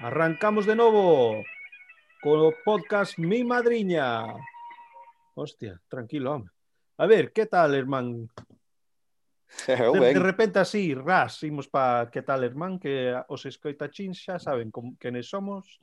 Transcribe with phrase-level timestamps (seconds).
[0.00, 1.42] Arrancamos de novo
[2.22, 4.30] co podcast Mi Madriña.
[5.34, 6.46] Hostia, tranquilo, home.
[6.98, 8.30] A ver, que tal, hermán?
[9.66, 10.14] Eu de, ben.
[10.14, 14.94] de repente así, ras, imos pa que tal, hermán, que os escoitachín xa saben com,
[15.02, 15.82] quenes somos.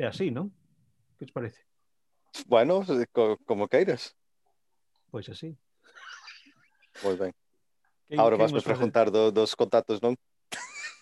[0.00, 0.48] É así, non?
[1.20, 1.60] Que os parece?
[2.48, 2.80] Bueno,
[3.12, 4.16] co, como queiras.
[5.12, 5.52] Pois así.
[7.04, 7.36] Moi ben.
[8.08, 10.16] Que, Ahora que vas me preguntar do, dos contactos, non?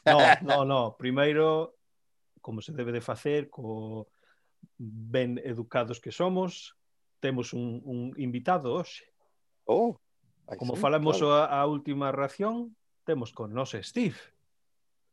[0.03, 0.99] No, no, no.
[0.99, 1.77] Primeiro
[2.47, 4.07] como se debe de facer, co
[4.79, 6.79] ben educados que somos,
[7.19, 9.03] temos un, un invitado hoxe.
[9.67, 9.99] Oh,
[10.55, 11.43] como sí, falamos claro.
[11.43, 14.15] a, a última ración, temos con nos Steve.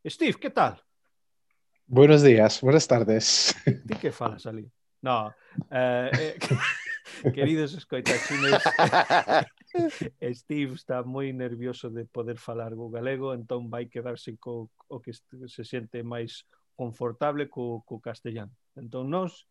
[0.05, 0.77] Steve, que tal?
[1.87, 3.57] Buenos días, buenas tardes.
[3.65, 4.69] Ti que falas ali?
[5.01, 5.33] No,
[5.73, 6.37] eh, eh,
[7.33, 8.61] queridos escoitachines,
[10.37, 15.17] Steve está moi nervioso de poder falar o galego, entón vai quedarse co o que
[15.17, 18.51] se sente máis confortable co, co castellano.
[18.75, 19.45] Entón, nós,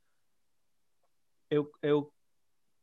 [1.51, 2.13] eu, eu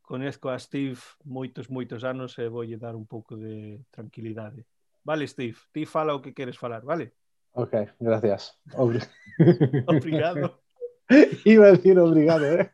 [0.02, 4.66] conezco a Steve moitos, moitos anos e voulle dar un pouco de tranquilidade.
[5.04, 7.14] Vale, Steve, ti fala o que queres falar, vale?
[7.52, 8.58] Ok, gracias.
[8.74, 9.00] Obri...
[9.86, 10.60] obrigado.
[11.44, 12.70] Iba a decir obrigado, eh?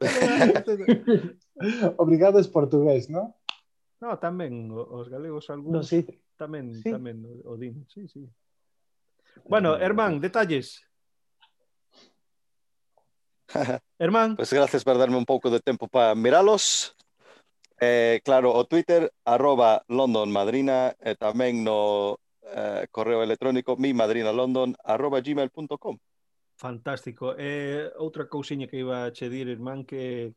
[1.96, 3.36] obrigado es portugués, ¿no?
[4.00, 6.08] No, tamén os galegos algúns no, sí.
[6.40, 6.88] tamén, sí.
[6.88, 8.24] tamén o din, sí, sí.
[9.44, 10.80] Bueno, Herman, detalles.
[13.98, 14.36] Herman.
[14.36, 16.96] Pues gracias por darme un poco de tiempo para mirarlos.
[17.80, 25.24] Eh, claro, o Twitter, arroba London Madrina, eh, tamén no eh, correo electrónico mimadrinalondon, arroba
[25.24, 25.96] gmail.com.
[26.60, 27.32] Fantástico.
[27.40, 30.36] Eh, outra cousiña que iba a che dir, irmán, que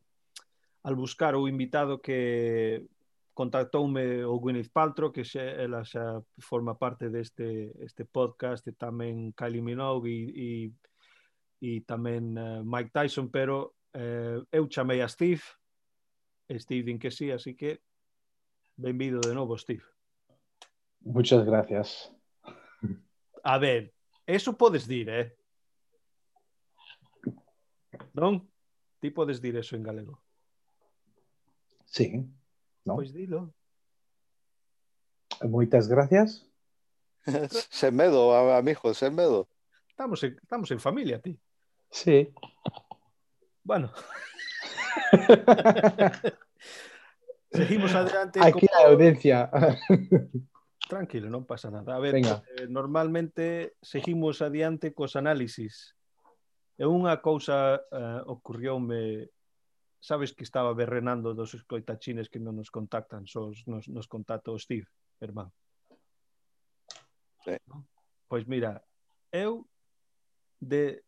[0.88, 2.88] al buscar o invitado que
[3.34, 9.36] contactoume o Gwyneth Paltrow, que xa, ela xa forma parte deste este podcast, e tamén
[9.36, 10.48] Kylie Minogue e, e
[11.64, 15.40] e tamén uh, Mike Tyson, pero eh, eu chamei a Steve,
[16.60, 17.80] Steve din que sí, así que
[18.76, 19.80] benvido de novo, Steve.
[21.00, 22.12] Muchas gracias.
[23.40, 23.94] A ver,
[24.28, 25.32] eso podes dir, eh?
[28.12, 28.44] Non?
[29.00, 30.20] Ti podes dir eso en galego.
[31.88, 32.24] Sí,
[32.84, 32.96] ¿no?
[33.00, 33.54] Pois dilo.
[35.42, 36.44] Muchas gracias.
[37.72, 39.48] sen medo, a- amigo, sen medo.
[39.88, 41.38] Estamos en, estamos en familia, ti.
[41.94, 42.34] Sí.
[43.62, 43.92] Bueno.
[47.52, 48.40] Seguimos adelante.
[48.42, 48.82] Aquí como...
[48.82, 49.48] la audiencia.
[50.90, 51.94] Tranquilo, non pasa nada.
[51.94, 52.42] A ver, Venga.
[52.58, 55.94] Eh, normalmente seguimos adiante cos análisis.
[56.74, 59.30] E unha cousa eh, ocurrioume
[60.02, 64.58] sabes que estaba berrenando dos escoitachines que non nos contactan, só nos, nos contacta o
[64.58, 64.90] Steve,
[65.22, 65.48] irmán.
[67.46, 67.54] Sí.
[68.26, 68.82] Pois mira,
[69.30, 69.62] eu
[70.58, 71.06] de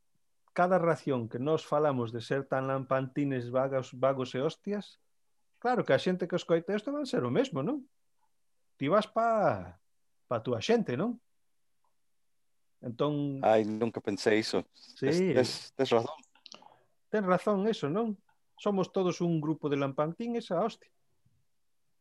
[0.57, 4.97] cada ración que nós falamos de ser tan lampantines, vagos, vagos e hostias,
[5.61, 7.85] claro que a xente que os coita isto van ser o mesmo, non?
[8.81, 9.77] Ti vas pa,
[10.25, 11.21] pa túa xente, non?
[12.81, 13.45] Entón...
[13.45, 14.65] Ai, nunca pensei iso.
[14.73, 15.37] Sí.
[15.37, 16.17] Tes, tes razón.
[17.13, 18.17] Ten razón eso, non?
[18.57, 20.89] Somos todos un grupo de lampantines a hostia.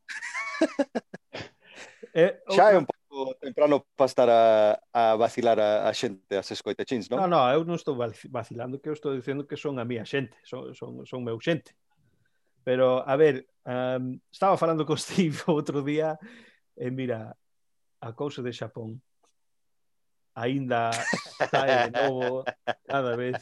[2.16, 3.05] eh, Xa é un pouco
[3.40, 7.24] temprano para estar a, a vacilar a, a xente, as escoitachins, non?
[7.24, 7.96] Non, non, eu non estou
[8.30, 11.74] vacilando, que eu estou dicendo que son a mía xente, son, son, son meu xente.
[12.66, 16.20] Pero, a ver, um, estaba falando con Steve outro día,
[16.76, 17.32] e mira,
[18.02, 19.00] a cousa de Xapón
[20.36, 20.92] aínda
[21.40, 22.44] está de novo
[22.84, 23.40] cada vez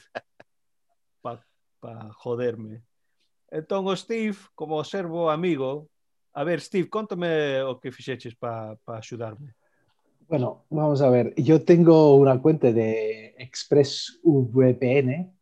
[1.22, 1.42] para
[1.82, 2.86] pa joderme.
[3.50, 5.90] Entón o Steve, como servo amigo,
[6.34, 9.54] a ver, Steve, contame o que fixeches para pa axudarme.
[10.28, 11.34] Bueno, vamos a ver.
[11.36, 15.34] Yo tengo una cuenta de ExpressVPN,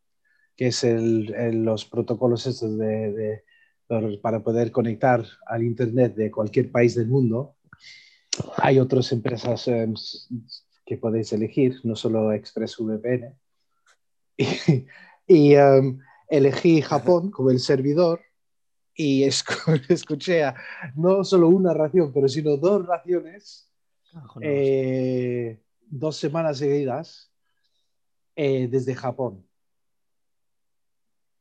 [0.56, 3.44] que es el, el- los protocolos estos de, de-
[3.88, 7.56] por- para poder conectar al Internet de cualquier país del mundo.
[8.58, 10.28] Hay otras empresas em, s-
[10.86, 13.36] que podéis elegir, no solo ExpressVPN.
[15.28, 18.22] Y, y, em, elegí Japón como el servidor
[18.96, 20.56] y escu- escuché a
[20.96, 23.71] no solo una ración, pero sino dos raciones.
[24.42, 27.32] Eh, dos semanas seguidas
[28.36, 29.44] eh, desde Japón.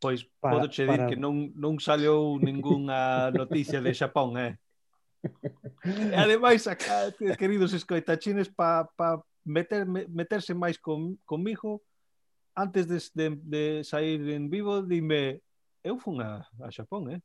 [0.00, 4.56] Pois para- podo che dir para- que non, non saliou ningunha noticia de Xapón, eh?
[5.84, 11.84] E ademais, acá, queridos escoitachines, pa, pa meter, me- meterse máis con, comigo,
[12.56, 15.40] antes de, de, de sair en vivo, dime,
[15.84, 17.20] eu fun a, a Xapón, eh?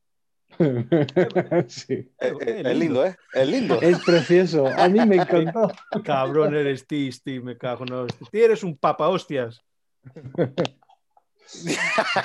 [1.68, 2.08] Sí.
[2.18, 3.16] É, É é, é lindo, eh?
[3.34, 3.74] É lindo.
[3.82, 4.66] Es precioso.
[4.66, 5.72] A mí me encantó.
[6.04, 8.06] Cabrón eres ti, Steve, me cago no.
[8.06, 9.60] Ti eres un papa hostias.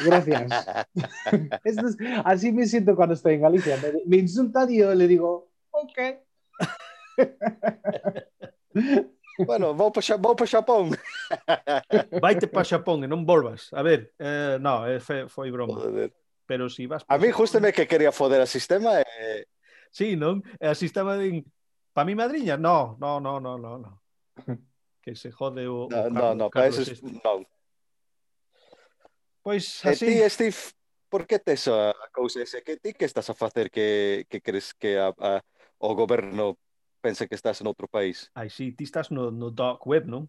[0.04, 0.66] Gracias.
[1.64, 3.78] Esto es- así me siento cuando estoy en Galicia.
[3.78, 5.98] Me, me insultan y yo le digo, ok.
[9.46, 10.92] Bueno, vou para, vou para Xapón.
[12.22, 13.70] Vaite para Xapón e non volvas.
[13.74, 15.82] A ver, eh, no, eh, fe, foi broma.
[16.52, 17.06] pero si vas...
[17.08, 19.00] A mí justo me que quería foder a sistema.
[19.00, 19.46] Eh...
[19.90, 20.44] Sí, non?
[20.60, 21.48] E a sistema din...
[21.96, 22.60] Pa mi madriña?
[22.60, 24.04] No, no, no, no, no, no.
[25.02, 25.88] Que se jode o...
[25.88, 27.00] No, o Carlos, no, no, para eso es...
[27.00, 27.08] Este.
[27.24, 27.48] non.
[29.40, 30.12] Pois así...
[30.12, 30.60] E ti, Steve,
[31.08, 32.60] por que tes a cousa ese?
[32.68, 35.40] Que ti que estás a facer que, que crees que a, a,
[35.80, 36.60] o goberno
[37.00, 38.28] pense que estás en outro país?
[38.36, 40.28] Ai, sí, ti estás no, no dark web, non?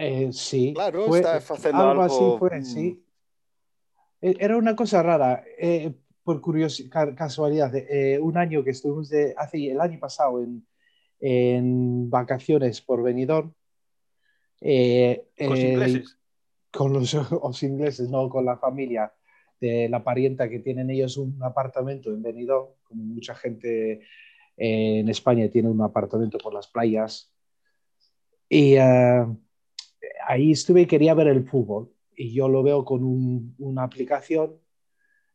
[0.00, 0.72] Eh, sí.
[0.72, 2.08] Claro, fue, está facendo algo...
[2.08, 3.04] Algo así fue, mm, sí.
[4.24, 5.92] Eh, Era una cosa rara, eh,
[6.22, 7.74] por curiosidad, casualidad.
[7.76, 10.66] eh, un año que estuvimos de, hace el año pasado en,
[11.20, 13.52] en vacaciones por Benidorm.
[14.62, 16.16] eh, eh, ingleses.
[16.72, 17.12] con los,
[17.44, 19.12] los ingleses, no con la familia
[19.60, 23.92] de la parienta que tienen ellos un apartamento en Benidorm, como mucha gente
[24.56, 27.30] eh, en España tiene un apartamento por las playas.
[28.48, 29.26] Y eh,
[30.26, 31.93] ahí estuve y quería ver el fútbol.
[32.16, 34.56] Y yo lo veo con un- una aplicación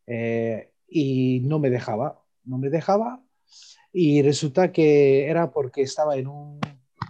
[0.07, 3.23] eh, y no me dejaba, no me dejaba.
[3.91, 6.59] Y resulta que era porque estaba en un,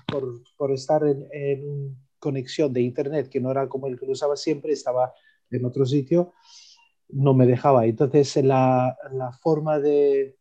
[0.08, 4.06] por, por estar en, en una conexión de internet que no era como el que
[4.10, 5.14] usaba siempre, estaba
[5.52, 6.34] en otro sitio,
[7.10, 7.86] no me dejaba.
[7.86, 10.36] Entonces la, la forma de,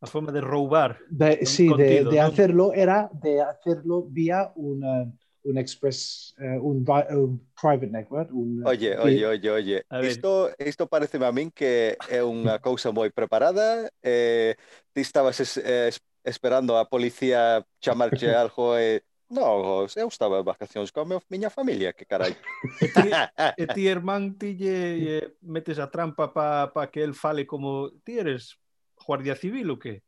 [0.00, 0.98] A forma de roubar.
[1.10, 7.40] de- sí, de, de hacerlo era de hacerlo vía una, un express, eh, un, un,
[7.60, 8.30] private network.
[8.32, 9.84] Un, eh, oye, oye, oye, oye.
[10.02, 13.88] Isto, isto pareceme a min que é unha cousa moi preparada.
[14.02, 14.56] Eh,
[14.92, 19.02] ti estabas es, es, esperando a policía chamarche algo e...
[19.30, 22.34] No, eu estaba de vacacións con a miña familia, que carai.
[22.82, 23.06] E ti,
[23.62, 27.94] e ti irmán, ti lle, lle metes a trampa para pa que el fale como
[28.02, 28.58] ti eres
[28.98, 30.02] guardia civil ou que?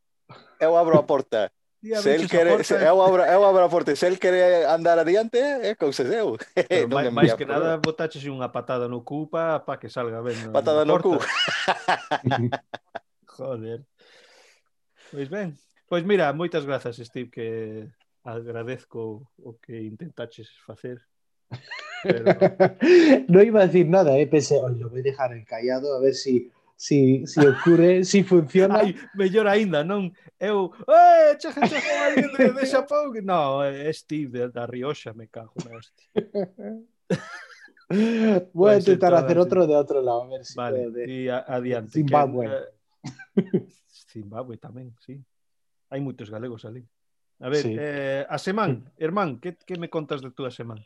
[0.59, 3.95] Eu abro a porta se ele quer, se, é, o abra, é o abra forte.
[3.95, 6.37] Se el quere andar adiante, eh, é concedeu.
[6.55, 10.23] Pero non máis, máis que nada, botaches unha patada no cu para pa que salga
[10.23, 10.55] ben.
[10.55, 11.19] Patada no, no cu.
[13.35, 13.83] Joder.
[15.11, 15.59] Pois ben.
[15.91, 17.47] Pois mira, moitas grazas, Steve, que
[18.23, 21.03] agradezco o que intentaches facer.
[22.03, 22.23] Pero...
[23.27, 26.47] no iba a decir nada, eh, pensé, lo voy a dejar encallado a ver si
[26.75, 28.79] si, si ocurre, si funciona.
[28.83, 30.11] ai, mellor aínda, non?
[30.39, 33.13] Eu, eh, cheja, alguén de, de Xapón.
[33.23, 36.07] No, é Steve de, da Rioxa, me cago na hostia.
[37.89, 40.91] Voy a Puede ser intentar hacer otro de otro lado, a ver si Vale, puedo
[40.91, 41.91] de- e a- adiante.
[41.91, 42.47] Zimbabue.
[42.47, 43.67] Que, eh,
[44.13, 45.21] Zimbabue tamén, sí.
[45.93, 46.81] Hai moitos galegos ali.
[47.43, 47.75] A ver, Sí.
[47.77, 50.81] eh, a semán, hermán, que, que me contas de túa semana?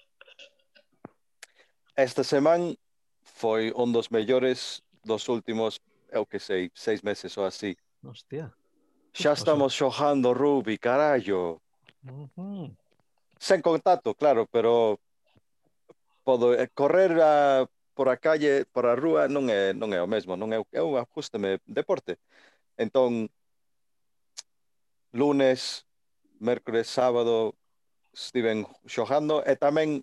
[1.95, 2.75] Esta semana
[3.23, 5.79] foi un dos mellores dos últimos,
[6.11, 7.75] eu que sei, seis meses ou así.
[8.03, 8.51] Hostia.
[9.15, 9.33] Pasou?
[9.33, 11.63] estamos xojando rugby, carallo.
[12.03, 12.75] Ujú.
[13.39, 14.99] Sen contacto, claro, pero
[16.23, 17.65] podo eh, correr a,
[17.95, 20.69] por a calle, por a rúa, non é, non é o mesmo, non é, o-
[20.75, 22.19] eu ajustame deporte.
[22.77, 23.31] Entón,
[25.13, 25.85] lunes,
[26.39, 27.55] mércores, sábado,
[28.13, 30.01] estiven xojando e tamén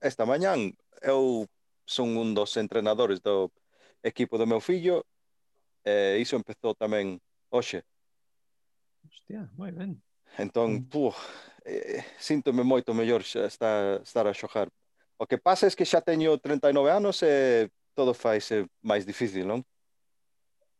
[0.00, 0.72] esta mañán
[1.04, 1.44] eu
[1.84, 3.52] son un dos entrenadores do
[4.02, 5.04] equipo do meu fillo
[5.84, 7.18] e iso empezou tamén
[7.50, 7.82] hoxe.
[9.06, 9.98] Hostia, moi ben.
[10.38, 10.88] Entón, mm.
[10.88, 11.16] puf,
[11.64, 14.70] eh, síntome moito mellor xa estar, estar a xojar.
[15.18, 19.62] O que pasa é que xa teño 39 anos e todo faise máis difícil, non?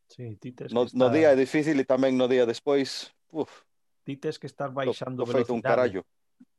[0.08, 0.98] Sí, ti tes no, estar...
[0.98, 3.64] no día é difícil e tamén no día despois, puf.
[4.02, 5.54] Ti tes que estar baixando to, to velocidade.
[5.54, 6.02] un carallo.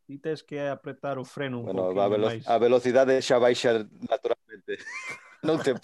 [0.08, 2.44] Ti tes que apretar o freno un bueno, pouco a, velo máis.
[2.48, 4.80] a velocidade xa baixa naturalmente.
[5.44, 5.76] non te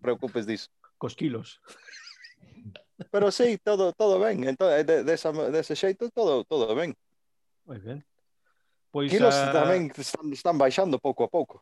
[0.00, 0.72] preocupes disso.
[0.96, 1.60] Cos quilos.
[3.10, 6.96] Pero sí, todo todo ben, entón de, de, esa, de xeito todo todo ben.
[7.68, 8.00] Moi ben.
[8.90, 9.52] Pois quilos a...
[9.52, 11.60] Ah, tamén están, están baixando pouco a pouco.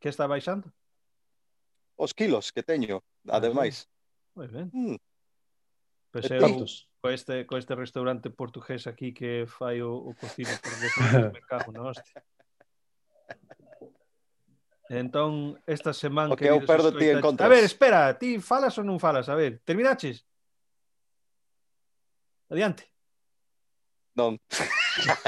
[0.00, 0.72] Que está baixando?
[2.00, 3.84] Os quilos que teño, ademais.
[4.32, 4.72] Moi ben.
[4.72, 4.96] Mm.
[6.08, 6.38] Pois é,
[7.00, 10.72] co este, co este restaurante portugués aquí que fai o, o cocido por
[11.36, 12.24] me cago na hostia.
[14.88, 16.32] Entón, esta semana...
[16.32, 17.44] O que, eu perdo ti en contra.
[17.44, 19.28] A ver, espera, ti falas ou non falas?
[19.28, 20.24] A ver, terminaches?
[22.48, 22.88] Adiante.
[24.16, 24.40] Non.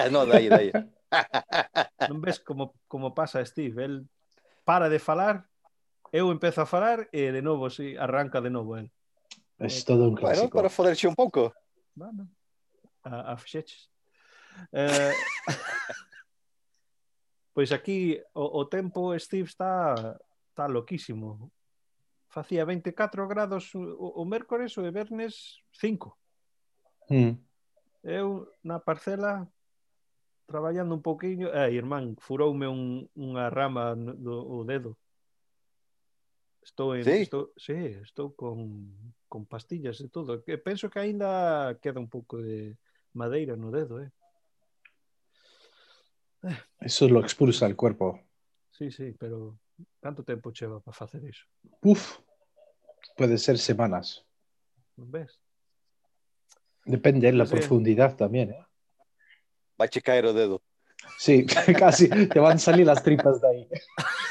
[0.09, 0.73] non, dai, dai.
[2.09, 3.95] non ves como, como pasa Steve, el
[4.65, 5.45] para de falar,
[6.09, 8.89] eu empezo a falar e de novo si arranca de novo el.
[9.61, 10.49] É todo un clásico.
[10.49, 11.53] Bueno, para foderche un pouco.
[11.93, 12.33] Bueno,
[13.05, 13.93] a, a fixeches.
[14.73, 15.13] Eh...
[17.53, 20.19] Pois aquí o, o tempo, Steve, está,
[20.51, 21.51] está loquísimo.
[22.29, 26.15] Facía 24 grados o, o mércores o e vernes 5.
[27.11, 27.35] Mm.
[28.03, 29.51] Eu na parcela
[30.47, 34.99] traballando un pouquiño, eh, irmán, furoume un, unha rama do o dedo.
[36.63, 37.23] Estou en, sí?
[37.23, 38.91] estou, sí, estou con,
[39.31, 40.43] con pastillas e todo.
[40.43, 42.75] Que penso que aínda queda un pouco de
[43.15, 44.11] madeira no dedo, eh.
[46.81, 48.21] Eso lo expulsa el cuerpo.
[48.71, 49.59] Sí, sí, pero
[50.01, 51.45] ¿cuánto tiempo lleva para hacer eso?
[51.83, 52.19] Uf,
[53.17, 54.25] puede ser semanas.
[54.97, 55.41] ¿Ves?
[56.85, 57.53] Depende de la sí.
[57.53, 58.53] profundidad también.
[58.53, 58.67] ¿eh?
[59.81, 60.63] Va a caer el dedo.
[61.19, 61.47] Sí,
[61.79, 62.09] casi.
[62.09, 63.69] Te van a salir las tripas de ahí.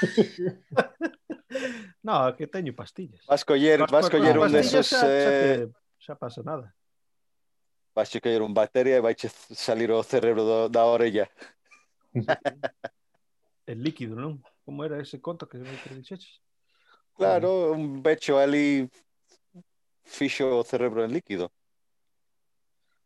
[2.04, 3.26] no, aquí tengo pastillas.
[3.28, 4.90] Vas a coger, vas a coger un de esos...
[4.90, 5.68] Ya, eh...
[6.08, 6.76] ya pasa nada.
[7.94, 11.30] Vas a caer un batería y va a salir el cerebro de, de la orella.
[13.66, 14.42] el líquido, non?
[14.66, 16.42] Como era ese conto que se dixeches?
[17.14, 18.88] Claro, un becho ali
[20.04, 21.52] fixo o cerebro en líquido.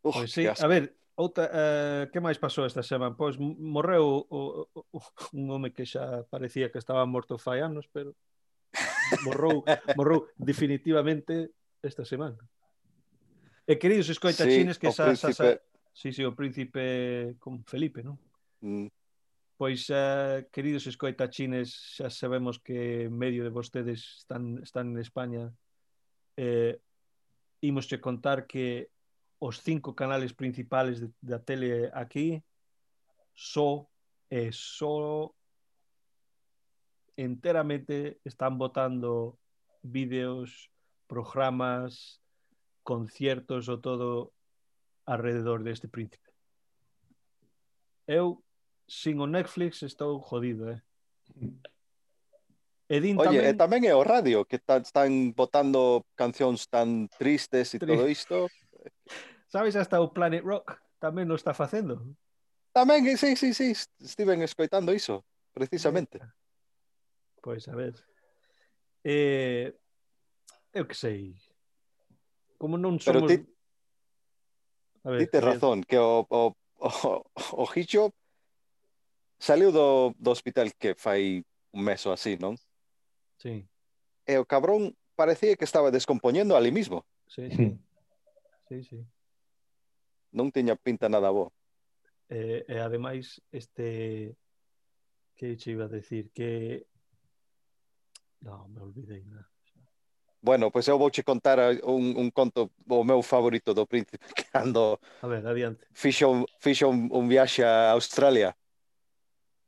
[0.02, 3.16] Uf, pois sí, a ver, outra, uh, que máis pasou esta semana?
[3.16, 4.98] Pois morreu o, o, o,
[5.34, 8.14] un home que xa parecía que estaba morto fai anos, pero
[9.24, 9.64] morrou,
[9.98, 12.38] morrou definitivamente esta semana.
[13.64, 18.02] E queridos escoitachines sí, que xa, xa, xa, xa, Sí, sí, o príncipe con Felipe,
[18.02, 18.18] non?
[18.58, 18.90] Mm.
[19.56, 25.54] Pois, eh, queridos escoitachines, xa sabemos que en medio de vostedes están, están en España.
[26.36, 26.82] Eh,
[27.62, 28.90] imos che contar que
[29.38, 32.42] os cinco canales principales de, da tele aquí
[33.30, 33.86] só
[34.26, 35.30] e só
[37.14, 39.38] enteramente están botando
[39.86, 40.66] vídeos,
[41.06, 42.18] programas,
[42.82, 44.34] conciertos o todo
[45.06, 46.26] alrededor deste príncipe.
[48.10, 48.42] Eu
[48.86, 50.80] sin o Netflix estou jodido, eh.
[52.88, 53.44] E din Oye, tamén...
[53.48, 58.46] e tamén é o radio que tan, están botando cancións tan tristes e todo isto.
[59.54, 62.04] Sabes, hasta o Planet Rock tamén o está facendo.
[62.76, 63.72] Tamén, eh, sí, sí, sí,
[64.02, 65.24] estiven escoitando iso,
[65.56, 66.20] precisamente.
[67.40, 67.96] Pois, a ver.
[69.00, 69.72] Eh,
[70.76, 71.38] eu que sei.
[72.60, 73.24] Como non somos...
[73.24, 73.36] Pero ti,
[75.04, 76.52] a ver, dite eh, razón, que o, o,
[76.84, 78.12] o, o Hitchcock
[79.44, 82.56] saliu do, do hospital que fai un meso así, non?
[83.36, 83.68] Sí.
[84.24, 87.04] E o cabrón parecía que estaba descompoñendo ali mismo.
[87.28, 87.76] Sí, sí.
[88.68, 88.98] sí, sí.
[90.32, 91.52] Non tiña pinta nada bo.
[92.32, 94.32] E, e ademais, este...
[95.36, 96.32] Que che iba a decir?
[96.32, 96.86] Que...
[98.40, 99.50] Non, me olvidei nada.
[100.44, 104.20] Bueno, pois eu eu vouche contar un, un conto o meu favorito do príncipe
[104.52, 105.88] cando a ver, adiante.
[105.92, 108.52] Fixo, fixo un, un viaxe a Australia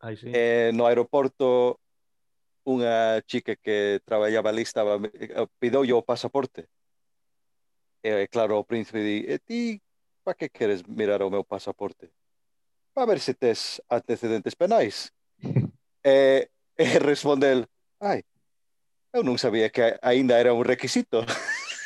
[0.00, 0.30] Ai, sí.
[0.32, 1.80] eh, no aeroporto
[2.66, 6.66] unha chica que traballaba ali estaba eh, pidoulle o pasaporte.
[8.02, 9.60] E claro, o príncipe di, e ti
[10.26, 12.10] pa que queres mirar o meu pasaporte?
[12.90, 15.14] Pa ver se tes antecedentes penais.
[16.02, 17.60] e, e responde el,
[18.02, 18.26] ai,
[19.14, 21.22] eu non sabía que aínda era un requisito.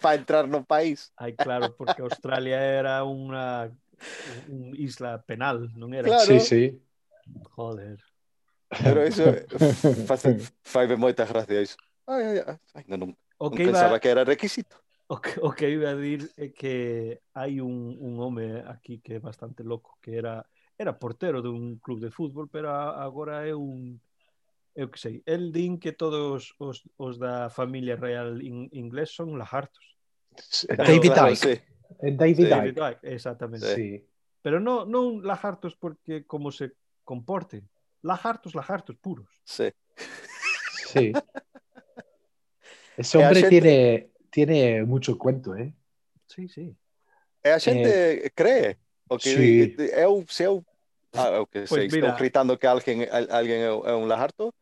[0.00, 1.12] para entrar no país.
[1.16, 3.70] Ai, claro, porque Australia era unha
[4.48, 6.08] un isla penal, non era?
[6.08, 6.26] Claro.
[6.26, 6.62] Sí, sí.
[7.56, 7.98] Joder.
[8.70, 9.24] Pero iso
[10.08, 11.76] face, faibe moita gracia iso.
[12.06, 14.78] Ai, ai, ai, non, non, o que non pensaba que era requisito.
[15.10, 19.18] O que, o que iba a dir é que hai un, un home aquí que
[19.18, 20.46] é bastante loco, que era
[20.80, 24.00] era portero dun club de fútbol, pero agora é un
[24.74, 29.36] eu que sei, el din que todos os, os da familia real in, inglés son
[29.36, 29.82] lajartos.
[30.78, 31.62] David Icke.
[31.98, 33.14] Eh, David, David Dyke.
[33.14, 33.74] Exactamente.
[33.74, 34.06] Sí.
[34.42, 36.72] Pero no, no un lagartos porque como se
[37.04, 37.68] comporten.
[38.02, 39.28] Lagartos, lagartos puros.
[39.44, 39.72] Sí.
[40.86, 41.12] Sí.
[42.96, 43.48] Ese hombre gente...
[43.48, 45.74] tiene, tiene mucho cuento, ¿eh?
[46.26, 46.74] Sí, sí.
[47.42, 48.30] Eh, a gente eh...
[48.34, 48.78] cree.
[49.08, 49.76] Okay, sí.
[49.96, 50.64] Eu, se eu,
[51.14, 54.54] ah, okay, pois, estão gritando que alguém, alguém é, um lagarto?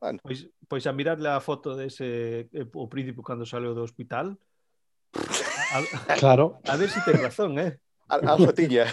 [0.00, 0.18] Bueno.
[0.22, 4.34] Pois, pois a mirar a foto desse eh, o príncipe quando saiu do hospital,
[5.72, 5.78] a,
[6.12, 6.60] a, Claro.
[6.64, 7.78] a ver si ten razón, eh?
[8.08, 8.86] al- algo tiña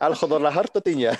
[0.00, 1.12] algo do lajarto tiña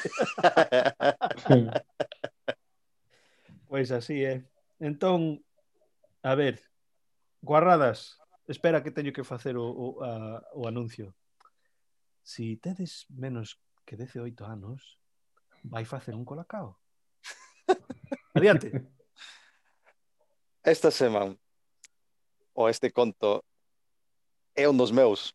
[3.69, 4.45] Pois así é.
[4.81, 5.45] Entón,
[6.23, 6.63] a ver,
[7.43, 11.15] guarradas, espera que teño que facer o, o, a, o anuncio.
[12.23, 14.99] Si tedes menos que 18 anos,
[15.65, 16.81] vai facer un colacao.
[18.35, 18.89] Adiante.
[20.65, 21.37] esta semana
[22.53, 23.45] o este conto
[24.59, 25.33] é un dos meus.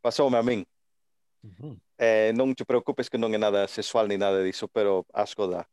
[0.00, 0.64] Pasoume a min.
[1.44, 1.74] Uh -huh.
[1.98, 5.68] eh, non te preocupes que non é nada sexual ni nada diso, pero asco dá.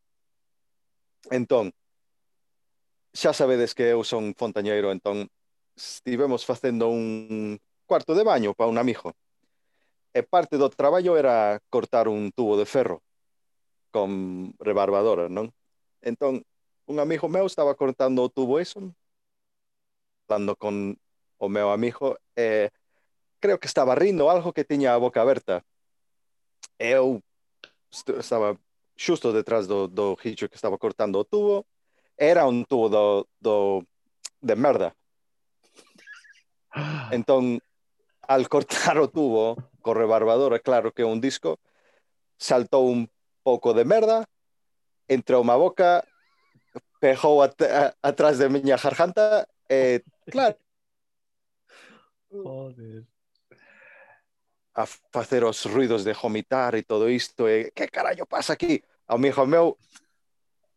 [1.31, 1.71] Entón,
[3.15, 5.31] xa sabedes que eu son fontañeiro, entón
[5.75, 9.15] estivemos facendo un cuarto de baño para un amigo.
[10.13, 13.01] E parte do traballo era cortar un tubo de ferro
[13.91, 15.51] con rebarbadora, non?
[16.03, 16.43] Entón,
[16.91, 18.79] un amigo meu estaba cortando o tubo eso,
[20.27, 20.95] dando con
[21.37, 22.69] o meu amigo, eh,
[23.39, 25.63] creo que estaba rindo algo que tiña a boca aberta.
[26.79, 27.21] Eu
[28.19, 28.57] estaba
[28.97, 31.65] xusto detrás do, do hicho que estaba cortando o tubo,
[32.17, 33.85] era un tubo do, do
[34.41, 34.95] de merda.
[37.11, 37.59] Entón,
[38.27, 41.59] al cortar o tubo co rebarbador, claro que é un disco,
[42.37, 43.07] saltou un
[43.43, 44.25] pouco de merda,
[45.07, 46.01] entrou má boca,
[46.99, 47.53] pegou at
[48.01, 50.57] atrás de miña garganta, e eh, claro,
[52.43, 53.07] Joder.
[54.75, 58.83] a facer os ruidos de vomitar e todo isto, e que carallo pasa aquí?
[59.07, 59.79] Ao mijo meu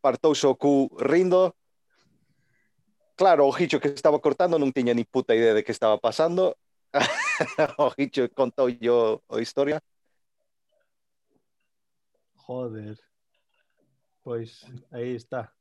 [0.01, 1.57] partouse o cu rindo,
[3.17, 6.55] claro, o hicho que estaba cortando non tiña ni puta idea de que estaba pasando,
[7.83, 9.83] o hicho contou yo a historia,
[12.49, 12.99] Joder.
[14.25, 15.53] Pois aí está.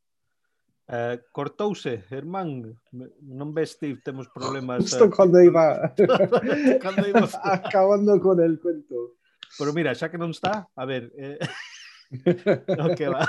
[0.88, 2.80] Eh, cortouse, Hermán.
[2.96, 4.80] Me- Non ves, Steve, temos problemas.
[4.88, 5.92] Justo eh, cuando iba
[6.82, 9.20] cando imos- acabando con el cuento.
[9.60, 11.40] Pero mira, xa que non está, a ver, eh,
[12.80, 13.28] o que va.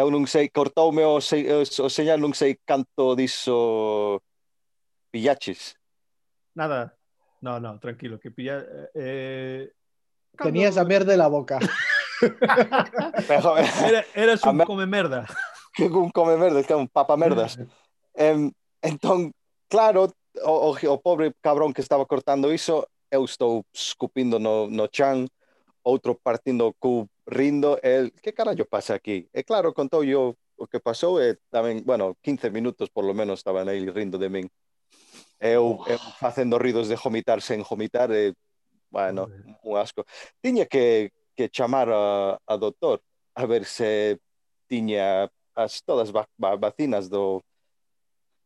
[0.00, 1.60] eu non sei, cortoume o, se, o,
[1.92, 4.16] señal, non sei canto diso
[5.12, 5.76] pillaches.
[6.56, 6.96] Nada.
[7.44, 8.64] No, no, tranquilo, que pilla
[8.96, 9.72] eh,
[10.36, 11.60] cando- Tenías a merda en la boca.
[13.28, 15.26] Pero, eh, era, eras un come merda.
[15.74, 17.58] Que Un come merda, que é un papa merdas.
[18.14, 18.50] um,
[18.82, 19.32] entón,
[19.68, 20.12] claro,
[20.44, 25.26] o, o, o pobre cabrón que estaba cortando iso, eu estou escupindo no, no chan,
[25.82, 29.28] outro partindo o cu rindo, el, que carallo pasa aquí?
[29.32, 33.40] E claro, contou yo o que pasou e tamén, bueno, 15 minutos por lo menos
[33.40, 34.46] estaban aí rindo de min.
[35.40, 38.36] Eu, eu facendo ridos de vomitar sen vomitar, e,
[38.92, 39.26] bueno,
[39.64, 40.04] un asco.
[40.44, 43.00] Tiña que, que chamar a, a doutor
[43.34, 44.20] a ver se
[44.68, 45.24] tiña
[45.56, 47.40] as todas va, va, vacinas do,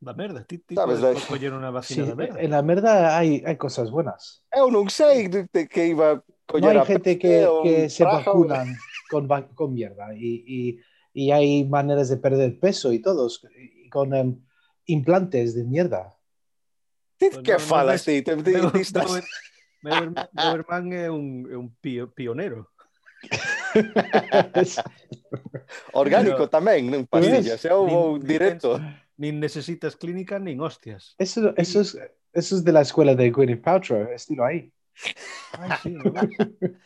[0.05, 0.45] Da merda.
[0.45, 2.37] Ti, ti Sabes, podes de- coller unha vacina Sí, da merda.
[2.39, 4.45] en la merda hay, hay cosas buenas.
[4.53, 7.49] Eu non sei de, de que iba a No a gente que,
[7.89, 8.69] se vacunan
[9.09, 9.25] con,
[9.57, 10.45] con mierda y,
[11.17, 14.45] y, maneras de perder peso y todos y con em,
[14.85, 16.13] implantes de mierda.
[17.17, 18.21] Ti que non falas ves- ti?
[18.21, 18.53] Te, te,
[19.85, 20.17] Meu,
[20.57, 22.73] irmán é un, é un pio, pionero.
[25.93, 28.81] Orgánico tamén, non pastillas, é o vou directo.
[29.19, 31.15] Nin, necesitas clínica nin hostias.
[31.19, 31.99] Eso, eso, es,
[32.33, 34.73] eso es de la escuela de Gwyneth Paltrow, estilo aí.
[35.59, 35.95] Ay, sí,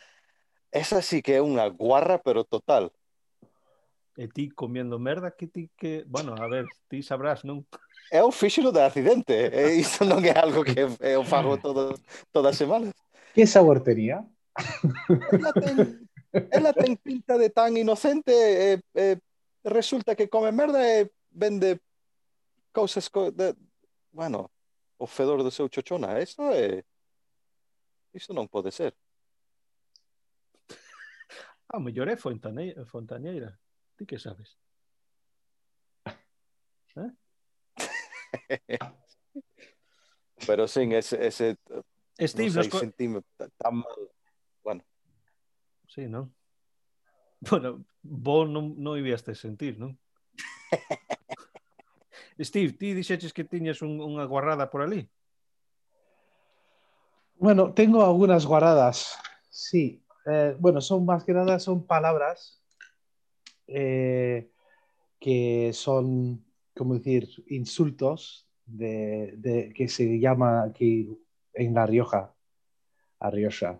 [0.71, 2.93] Esa sí que é unha guarra, pero total.
[4.13, 6.05] E ti comiendo merda que ti que...
[6.05, 7.65] Bueno, a ver, ti sabrás, non?
[8.13, 9.49] É o fíxilo de accidente.
[9.49, 11.97] E iso non é algo que eu fago todo,
[12.29, 12.93] todas as semanas.
[13.33, 14.21] Que sabor tenía?
[16.31, 19.17] Ela ten pinta de tan inocente e, e
[19.63, 21.81] resulta que come merda e vende
[22.71, 23.55] cousas co de,
[24.11, 24.51] bueno,
[24.97, 26.21] o fedor do seu chochona.
[26.21, 26.85] Isto é
[28.13, 28.93] isto non pode ser.
[31.69, 33.59] Ah, mellor é fontaneira, fontaneira.
[33.97, 34.57] Ti que sabes?
[40.47, 41.57] Pero sin ese, ese
[42.19, 42.79] Steve, nos sei, co...
[42.79, 43.21] sentime
[43.57, 44.09] tan mal.
[45.99, 46.31] Sí, non?
[47.51, 49.95] Bueno, vos non, non ibiaste sentir, non?
[52.39, 55.03] Steve, ti dixeches que tiñas un, unha guarrada por ali?
[57.35, 59.15] Bueno, tengo algunas guardadas.
[59.51, 60.03] Sí.
[60.27, 62.59] Eh, bueno, son más que nada son palabras
[63.67, 64.51] eh,
[65.19, 66.43] que son,
[66.75, 71.07] como decir, insultos de, de- que se llama aquí
[71.53, 72.35] en La Rioja,
[73.19, 73.79] a Rioja.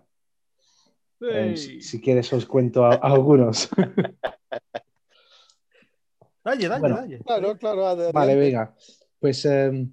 [1.21, 3.69] Eh, si, si quieres os cuento a- algunos.
[6.43, 7.19] Dalle, dalle, bueno, dalle.
[7.19, 8.13] Claro, claro, adelante.
[8.13, 8.75] Vale, venga.
[9.19, 9.91] Pues em,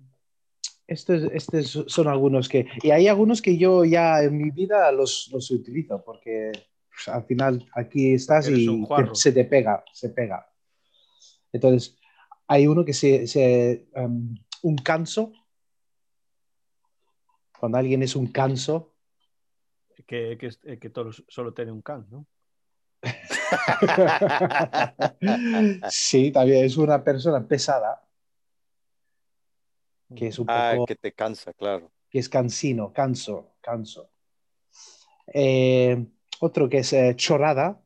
[0.86, 2.66] estos, estos son algunos que...
[2.82, 6.52] Y hay algunos que yo ya en mi vida los, los utilizo porque
[6.88, 10.48] pues, al final aquí estás Eres y te- se te pega, se pega.
[11.52, 11.98] Entonces,
[12.46, 13.26] hay uno que se...
[13.26, 15.32] se, em, un canso.
[17.58, 18.94] Cuando alguien es un canso.
[20.04, 22.26] Que, que, eh, que todos solo ten un can, non?
[25.90, 28.02] sí, también es una persona pesada,
[30.14, 30.86] que es un Ah, poco...
[30.86, 31.90] que te cansa, claro.
[32.10, 34.10] que es cansino, canso, canso.
[35.32, 36.06] Eh,
[36.40, 37.80] otro que es eh, chorada,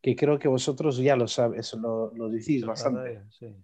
[0.00, 3.22] que creo que vosotros ya lo sabéis, lo, lo decís bastante.
[3.30, 3.54] Sí.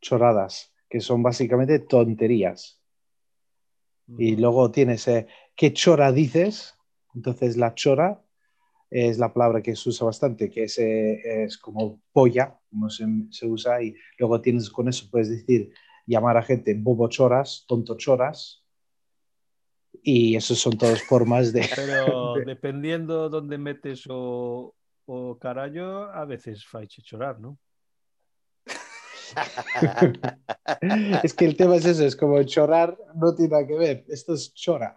[0.00, 2.80] Choradas, que son básicamente tonterías.
[4.18, 6.74] Y luego tienes, eh, ¿qué chora dices?
[7.14, 8.20] Entonces la chora
[8.90, 13.06] es la palabra que se usa bastante, que es, eh, es como polla, como se,
[13.30, 15.72] se, usa, y luego tienes con eso, puedes decir,
[16.06, 18.64] llamar a gente bobo choras, tonto choras,
[20.02, 21.68] y eso son todas formas de...
[21.74, 22.44] Pero de...
[22.44, 24.74] dependiendo dónde metes o,
[25.06, 27.58] o carallo, a veces faiche chorar, ¿no?
[31.24, 34.34] es que el tema es eso, es como chorar no tiene nada que ver, esto
[34.34, 34.94] es chora.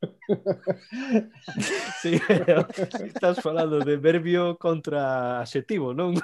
[2.02, 2.20] sí,
[3.04, 6.14] estás falando de verbio contra adjetivo, non?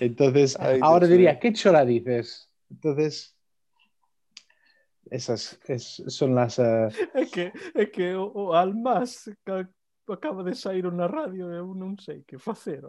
[0.00, 2.50] Entonces, ahora diría, ¿qué chora dices?
[2.70, 3.36] Entonces,
[5.10, 6.58] esas es, son las...
[6.58, 7.18] Eh, uh...
[7.18, 9.30] É que, é que o, o Almas
[10.08, 12.82] acaba de sair na radio e eu non sei que facer.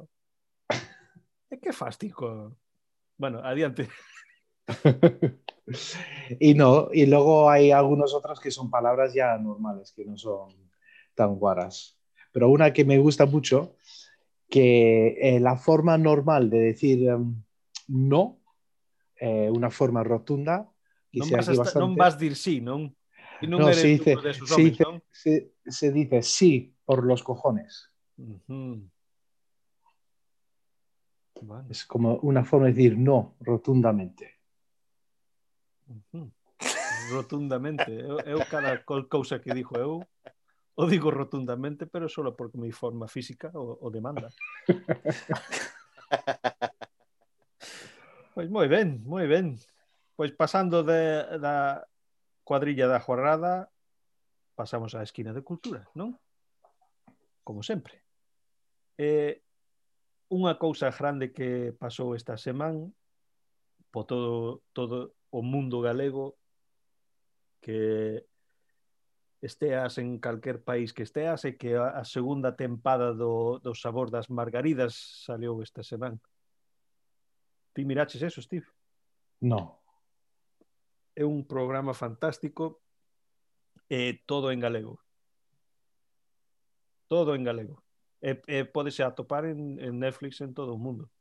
[1.45, 2.57] É que fástico.
[3.19, 3.87] Bueno, adiante.
[6.39, 10.49] y no, y luego hay algunos otros que son palabras ya normales, que no son
[11.13, 11.97] tan guaras.
[12.31, 13.75] Pero una que me gusta mucho,
[14.49, 17.43] que eh, la forma normal de decir um,
[17.87, 18.39] no,
[19.19, 20.69] eh, una forma rotunda,
[21.15, 21.79] non vas, hasta, bastante...
[21.79, 22.91] non vas dir sí, non?
[23.39, 24.99] E non no, eres se dice, de se, dice, non?
[25.11, 27.91] Se, se dice sí por los cojones.
[28.17, 28.83] Uh -huh.
[31.69, 34.34] Es como una forma de decir no rotundamente.
[37.11, 37.91] Rotundamente.
[37.91, 40.01] Eu, eu cada cousa que dixo eu
[40.75, 44.29] o digo rotundamente, pero só porque mi forma física o, o demanda.
[48.35, 49.55] Pois moi ben, moi ben.
[50.19, 51.87] Pois pasando de, da
[52.43, 53.71] cuadrilla da jornada,
[54.59, 56.19] pasamos á esquina de cultura, non?
[57.47, 58.03] Como sempre.
[58.99, 59.39] Eh,
[60.27, 62.91] unha cousa grande que pasou esta semana,
[63.87, 66.39] po todo, todo o mundo galego
[67.59, 68.23] que
[69.41, 74.31] esteas en calquer país que esteas e que a, segunda tempada do, do sabor das
[74.31, 74.95] margaridas
[75.27, 76.15] saleu esta semana.
[77.75, 78.65] Ti miraches eso, Steve?
[79.43, 79.83] No.
[81.11, 82.79] É un programa fantástico
[83.91, 85.03] e todo en galego.
[87.11, 87.83] Todo en galego.
[88.23, 91.11] E, e podese atopar en, en Netflix en todo o mundo.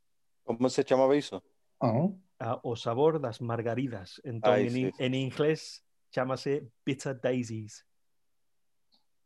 [0.47, 1.43] Como se chamaba iso?
[1.83, 4.21] Ah, oh uh, o sabor das margaridas.
[4.23, 4.91] Entón, Ai, en, sí.
[4.99, 7.85] en inglés chamase bitter daisies.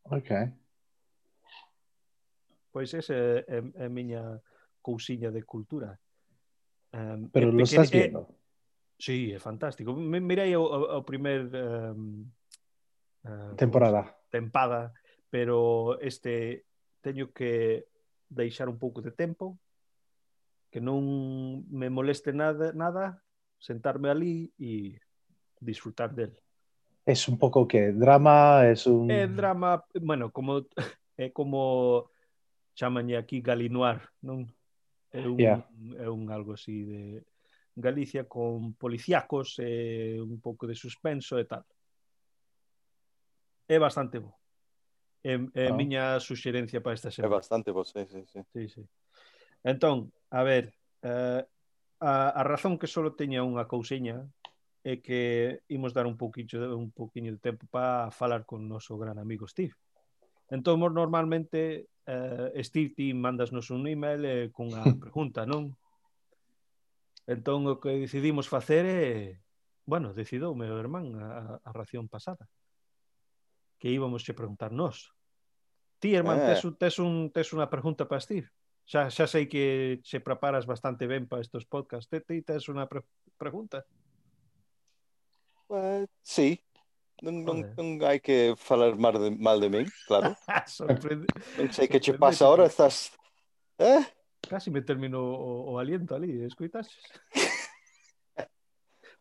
[0.03, 0.31] Ok.
[2.71, 4.41] Pois ese é, é, é miña
[4.81, 5.99] cousiña de cultura.
[6.93, 8.21] Um, Pero lo estás viendo.
[8.21, 8.33] É,
[8.97, 9.93] sí, é fantástico.
[9.93, 11.49] Mirei o, o primer...
[11.53, 12.25] Um,
[13.25, 14.15] uh, temporada.
[14.29, 14.93] Tempada,
[15.29, 16.65] pero este
[17.01, 17.87] teño que
[18.29, 19.57] deixar un pouco de tempo
[20.69, 23.21] que non me moleste nada, nada
[23.57, 25.01] sentarme ali e
[25.59, 26.37] disfrutar del.
[27.05, 29.09] Es un pouco que drama, es un...
[29.09, 30.63] É drama, bueno, como é
[31.25, 32.11] eh, como
[32.75, 34.45] chamanlle aquí Galinoir, non?
[35.11, 35.65] É un, yeah.
[35.97, 37.25] é un algo así de
[37.75, 41.65] Galicia con policíacos e un pouco de suspenso e tal.
[43.65, 44.37] É bastante bo.
[45.23, 45.73] É, é ah.
[45.73, 47.33] miña suxerencia para esta semana.
[47.33, 48.39] É bastante bo, sí, sí, sí.
[48.53, 48.83] sí, sí.
[49.63, 51.43] Entón, a ver, eh,
[51.99, 54.23] a, a razón que só teña unha cousiña
[54.83, 58.95] é que imos dar un pouquiño un pouquiño de tempo para falar con o noso
[58.95, 59.75] gran amigo Steve.
[60.49, 65.75] Entón, normalmente, eh, Steve, ti mandasnos un email eh, cunha pregunta, non?
[67.29, 69.37] Entón, o que decidimos facer é...
[69.85, 72.49] Bueno, decidou meu irmán a, a ración pasada
[73.79, 75.15] que íbamos che preguntar nós.
[75.99, 76.53] Ti, irmán, eh.
[76.53, 78.51] tes, tes, un, tes unha pregunta para Steve?
[78.89, 82.09] xa, xa sei que se preparas bastante ben para estos podcasts.
[82.09, 83.05] Te, te tes unha pre
[83.37, 83.85] pregunta?
[85.69, 86.57] Uh, sí,
[87.21, 90.33] non, non, non hai que falar mal de, mal de min, claro.
[90.49, 91.29] Ah, sorprende.
[91.61, 93.13] Non sei que che pasa ahora, estás...
[93.77, 94.01] Eh?
[94.41, 96.89] Casi me termino o, o aliento ali, escuitas?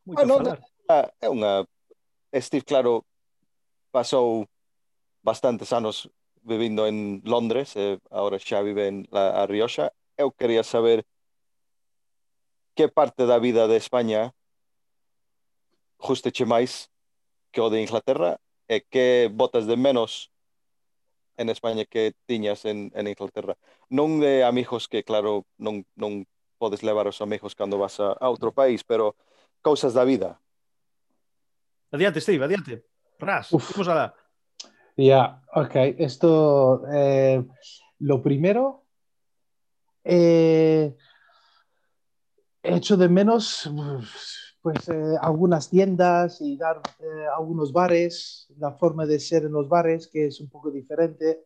[0.08, 1.12] Moito ah, non, falar.
[1.20, 1.68] É unha...
[2.40, 3.04] Steve, claro,
[3.92, 4.48] pasou
[5.20, 6.08] bastantes anos
[6.42, 9.92] vivindo en Londres eh, e agora xa vive en La a Rioxa.
[10.16, 11.06] Eu quería saber
[12.74, 14.34] que parte da vida de España
[15.98, 16.90] gusteche máis
[17.50, 20.30] que o de Inglaterra e que botas de menos
[21.38, 23.54] en España que tiñas en, en Inglaterra.
[23.88, 26.26] Non de amigos que, claro, non, non
[26.58, 29.14] podes levar os amigos cando vas a, a outro país, pero
[29.62, 30.42] cousas da vida.
[31.94, 32.84] Adiante, Steve, adiante.
[33.18, 33.72] Ras, Uf.
[33.72, 34.14] vamos alá.
[34.98, 35.76] Ya, ok.
[35.96, 37.44] Esto, eh,
[38.00, 38.84] lo primero,
[40.02, 40.96] eh,
[42.64, 43.70] echo de menos
[44.60, 49.68] pues eh, algunas tiendas y dar eh, algunos bares, la forma de ser en los
[49.68, 51.44] bares que es un poco diferente.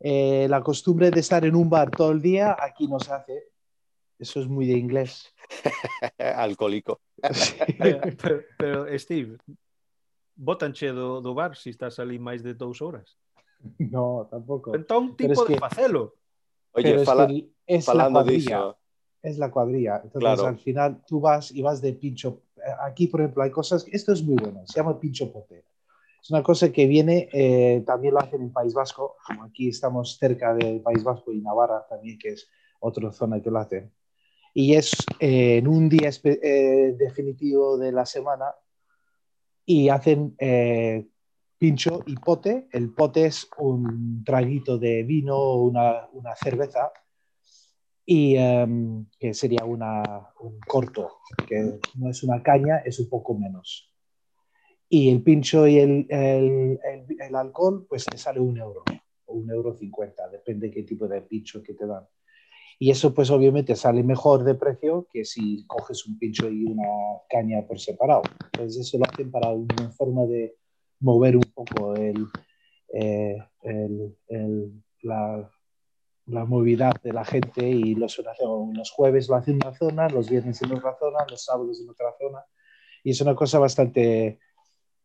[0.00, 3.42] Eh, la costumbre de estar en un bar todo el día aquí no se hace.
[4.18, 5.34] Eso es muy de inglés.
[6.18, 7.02] Alcohólico.
[7.32, 7.56] Sí.
[8.20, 9.38] pero, pero, Steve,
[10.36, 13.16] botanche do, do bar se estás ali máis de dous horas.
[13.78, 14.74] No, tampoco.
[14.74, 16.14] Entón, Pero tipo es de que- facelo.
[16.72, 18.56] Oye, Pero es fala, que es la falando cuadrilla.
[18.58, 18.78] diso,
[19.22, 19.94] es la cuadrilla.
[20.04, 20.46] Entonces, Claro.
[20.46, 22.42] al final tú vas y vas de pincho.
[22.56, 23.86] Eh, Aquí, por ejemplo, hay cosas.
[23.90, 25.64] Esto es muy bueno, se llama pincho pote.
[26.20, 29.16] Es una cosa que viene, eh, también lo hacen en País Vasco.
[29.26, 32.48] Como aquí estamos cerca del País Vasco y Navarra también, que es
[32.80, 33.92] otra zona que lo hacen.
[34.52, 38.46] Y es eh, en un día eh, definitivo de la semana
[39.66, 41.06] y hacen eh,
[41.58, 42.68] pincho y pote.
[42.72, 46.92] El pote es un traguito de vino una, una cerveza
[48.06, 50.02] y em, que sería una,
[50.40, 53.90] un corto, que no es una caña, es un poco menos.
[54.88, 58.84] Y el pincho y el, el, el- el alcohol, pues te sale un euro
[59.26, 62.06] o un euro cincuenta, depende qué tipo de pincho que te dan.
[62.78, 66.88] Y eso pues obviamente sale mejor de precio que si coges un pincho y una
[67.28, 68.22] caña por separado.
[68.52, 70.56] Entonces eso lo hacen para una forma de
[71.00, 72.26] mover un poco el,
[72.92, 75.50] eh, el- el- la,
[76.26, 78.20] la movilidad de la gente y los,
[78.72, 81.90] los jueves lo hacen en una zona, los viernes en otra zona, los sábados en
[81.90, 82.44] otra zona.
[83.02, 84.40] Y es una cosa bastante...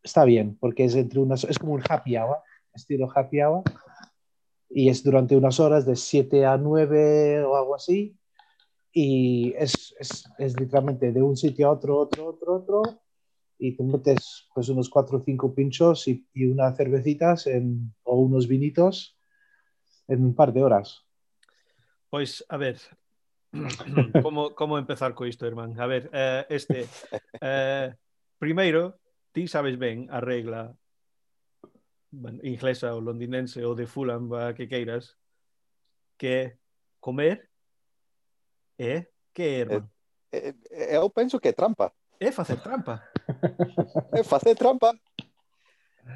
[0.01, 2.38] Está bien, porque es, entre unas, es como un happy hour,
[2.73, 3.63] estilo happy hour,
[4.69, 8.15] y es durante unas horas de 7 a 9 o algo así.
[8.91, 12.82] Y es, es, es literalmente de un sitio a otro, otro, otro, otro,
[13.58, 18.15] y te metes pues unos 4 o 5 pinchos y, y unas cervecitas en, o
[18.19, 19.17] unos vinitos
[20.08, 21.05] en un par de horas.
[22.10, 22.79] Pois, a ver,
[24.23, 25.79] como, como empezar co isto, irmán?
[25.79, 26.88] A ver, eh, este,
[27.41, 27.93] eh,
[28.38, 28.99] primeiro,
[29.32, 30.73] ti sabes ben a regla
[32.12, 35.15] bueno, inglesa ou londinense ou de Fulham, que queiras,
[36.17, 36.58] que é
[37.00, 37.50] comer
[38.78, 39.89] é que é, irmán?
[40.32, 41.93] eh, eh, eu penso que é trampa.
[42.19, 43.02] É facer trampa.
[44.12, 44.93] É facer trampa.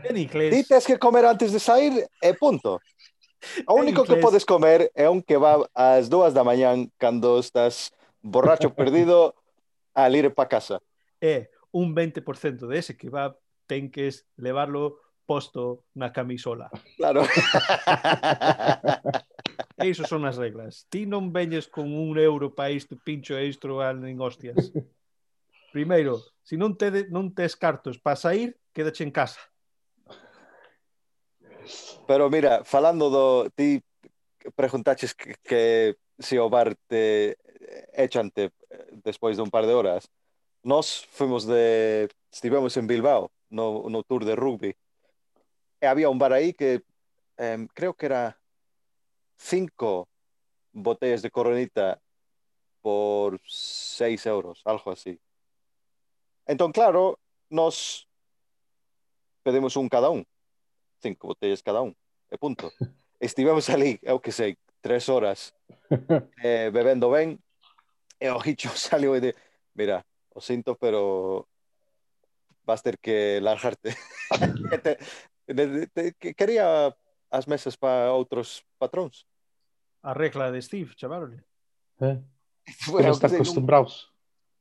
[0.09, 2.81] En inglés, Ti tes que comer antes de sair e punto.
[3.67, 7.91] O único que podes comer é un kebab ás dúas da mañán cando estás
[8.23, 9.35] borracho perdido
[9.93, 10.79] al ir pa casa.
[11.19, 13.35] é un 20% dese que va
[13.67, 14.07] ten que
[14.39, 16.69] levarlo posto na camisola.
[16.97, 17.23] Claro.
[19.83, 20.87] Iso son as reglas.
[20.89, 24.71] Ti non veñes con un euro para isto, pincho e isto en hostias.
[25.73, 29.41] Primeiro, se si non, te, non tes cartos para sair, quédache en casa.
[32.05, 33.49] Pero mira, falando do...
[33.55, 33.81] Ti
[34.55, 37.37] preguntaches que, que se o bar te
[37.95, 38.51] echante
[39.03, 40.05] despois dun par de horas.
[40.63, 42.09] Nós fomos de...
[42.31, 44.75] Estivemos en Bilbao, no, no tour de rugby.
[45.85, 46.83] Había un bar aí que
[47.37, 48.39] em, creo que era
[49.37, 50.07] cinco
[50.71, 52.01] botellas de coronita
[52.81, 55.19] por seis euros, algo así.
[56.45, 57.19] Entón, claro,
[57.49, 58.07] nos
[59.43, 60.25] pedimos un cada un.
[61.01, 61.95] Cinco botellas cada un.
[62.31, 62.71] E punto.
[63.19, 65.55] Estivemos ali, eu que sei, tres horas
[66.43, 67.39] eh, bebendo ben
[68.19, 69.31] e o Hicho saliu e de
[69.75, 71.47] mira, o sinto, pero
[72.65, 73.95] vas que largarte.
[74.69, 75.32] Que te, de- de- que
[76.37, 76.95] Quería
[77.33, 79.25] as mesas para outros patróns.
[80.03, 81.43] A regla de Steve, chamaronle.
[82.01, 82.19] Eh?
[82.91, 84.07] Bueno, está acostumbrados.
[84.07, 84.13] Non...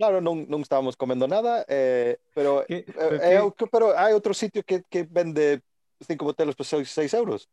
[0.03, 3.65] Claro, non, non estábamos comendo nada, eh, pero, que, eh, eh que...
[3.67, 5.63] Eh, pero hai outro sitio que, que vende
[6.03, 7.47] cinco botelos por 6 euros.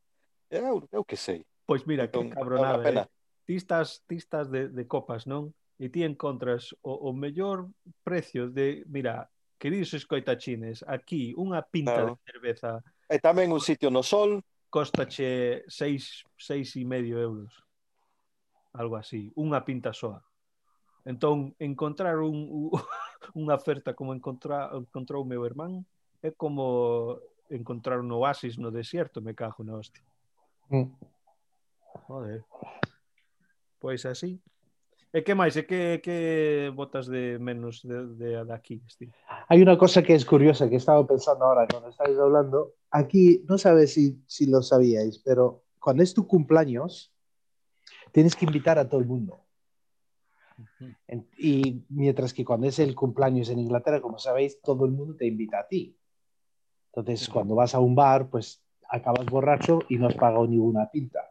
[0.49, 1.45] Eu, eu que sei.
[1.69, 2.81] Pois mira, entón, que cabronada.
[2.81, 3.05] Eh.
[3.45, 5.53] Ti estás, ti estás de, de copas, non?
[5.77, 7.69] E ti encontras o, o mellor
[8.01, 8.81] precio de...
[8.89, 9.29] Mira,
[9.61, 12.17] queridos escoitachines, aquí unha pinta claro.
[12.17, 17.49] de cerveza E tamén un sitio no sol, costache seis, seis e medio euros.
[18.77, 20.21] Algo así, unha pinta soa.
[21.09, 22.69] Entón, encontrar un, un,
[23.41, 25.81] unha oferta como encontra, encontrou meu irmán
[26.21, 27.17] é como
[27.49, 30.05] encontrar un oasis no desierto, me cago na hostia.
[30.69, 30.93] Mm.
[32.05, 32.45] Joder.
[33.79, 34.37] Pois así.
[35.09, 35.57] E que máis?
[35.57, 39.15] E que, que botas de menos de, de, de aquí, Steve?
[39.51, 42.75] Hay una cosa que es curiosa que estaba pensando ahora cuando estáis hablando.
[42.91, 47.11] Aquí, no sabes si, si lo sabíais, pero cuando es tu cumpleaños,
[48.11, 49.43] tienes que invitar a todo el mundo.
[51.35, 55.25] Y mientras que cuando es el cumpleaños en Inglaterra, como sabéis, todo el mundo te
[55.25, 55.97] invita a ti.
[56.93, 61.21] Entonces, cuando vas a un bar, pues acabas borracho y no has pagado ninguna pinta.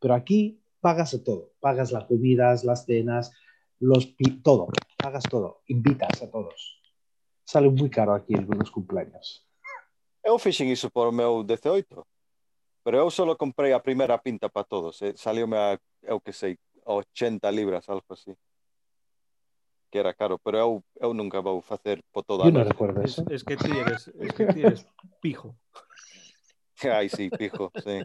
[0.00, 3.32] Pero aquí pagas a todo, pagas las comidas, las cenas,
[3.80, 6.80] los todo, pagas todo, invitas a todos.
[7.46, 9.46] Sale muy caro aquí en los cumpleaños.
[10.24, 12.02] Eu fixen iso por o meu 18,
[12.82, 15.00] pero eu solo comprei a primeira pinta para todos.
[15.02, 15.14] Eh?
[15.14, 18.34] Saliu a, eu que sei, 80 libras, algo así.
[19.88, 23.06] Que era caro, pero eu, eu nunca vou facer por toda a Eu non recuerdo
[23.06, 23.22] eso.
[23.30, 24.82] Es, es que ti eres, es que ti eres
[25.22, 25.54] pijo.
[26.98, 28.02] Ai, sí, pijo, sí.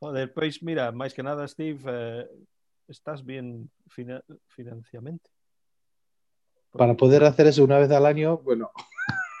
[0.00, 2.24] Joder, pois mira, máis que nada, Steve, eh,
[2.88, 5.28] estás bien fina financiamente.
[6.72, 8.70] Para poder hacer eso una vez al año, bueno.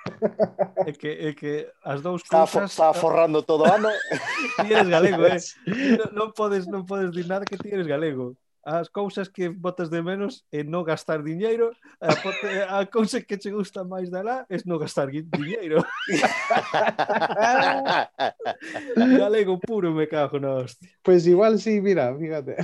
[0.86, 2.70] É que, é que as dous está cousas...
[2.70, 3.88] Está forrando todo ah, o ano.
[4.60, 5.38] ti eres galego, eh?
[5.98, 8.34] Non, non, podes, non podes dir nada que ti eres galego.
[8.62, 11.74] As cousas que botas de menos é non gastar diñeiro.
[11.98, 12.14] Eh,
[12.46, 15.82] eh, a, a cousa que che gusta máis da lá é non gastar diñeiro.
[19.18, 20.90] galego puro me cago na hostia.
[21.02, 22.54] Pois pues igual sí, mira, fíjate.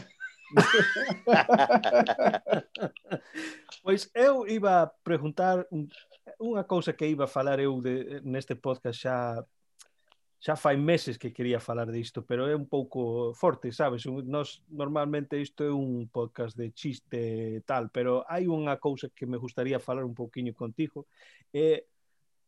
[3.89, 5.65] Pois eu iba a preguntar
[6.37, 9.17] unha cousa que iba a falar eu de, neste podcast xa
[10.45, 14.05] xa fai meses que quería falar disto, pero é un pouco forte, sabes?
[14.05, 17.17] Nos, normalmente isto é un podcast de chiste
[17.57, 21.09] e tal, pero hai unha cousa que me gustaría falar un pouquiño contigo.
[21.49, 21.89] É,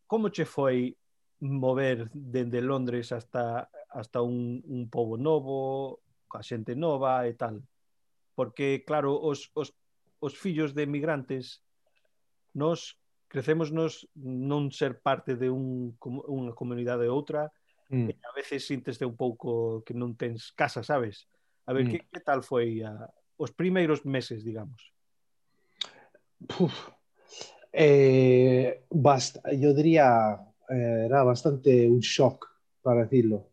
[0.05, 0.93] como che foi
[1.41, 6.05] mover dende Londres hasta, hasta un, un pobo novo,
[6.37, 7.65] a xente nova e tal?
[8.37, 9.73] Porque, claro, os, os
[10.21, 11.65] os fillos de emigrantes
[12.53, 17.49] nos crecemos nos non ser parte de un, unha comunidade ou outra
[17.89, 18.11] mm.
[18.11, 21.25] e a veces sinteste un pouco que non tens casa, sabes?
[21.65, 21.91] A ver, mm.
[21.91, 23.09] que, que tal foi a,
[23.41, 24.93] os primeiros meses, digamos?
[26.45, 26.75] Puf.
[27.71, 30.35] Eh, bast yo diría
[30.69, 32.51] eh, era bastante un shock
[32.83, 33.51] para decirlo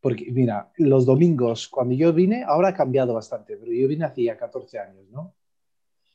[0.00, 4.36] porque mira, los domingos, cuando yo vine, ahora ha cambiado bastante, pero yo vine hacía
[4.36, 5.34] 14 años, ¿no?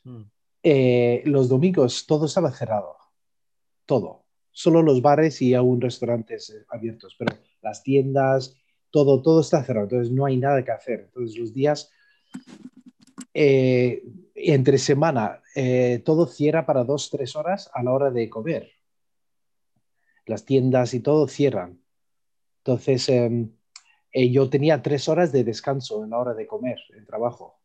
[0.05, 0.21] Mm.
[0.63, 2.95] Eh, los domingos todo estaba cerrado,
[3.85, 4.23] todo.
[4.51, 8.55] Solo los bares y aún restaurantes eh, abiertos, pero las tiendas,
[8.89, 11.01] todo, todo está cerrado, entonces no hay nada que hacer.
[11.01, 11.91] Entonces los días
[13.33, 14.01] eh,
[14.33, 15.41] entre semana,
[16.03, 18.71] todo cierra para dos, tres horas a la hora de comer.
[20.25, 21.81] Las tiendas y todo cierran.
[22.63, 23.09] Entonces,
[24.17, 27.59] eh, yo tenía tres horas de descanso en la hora de comer, el trabajo.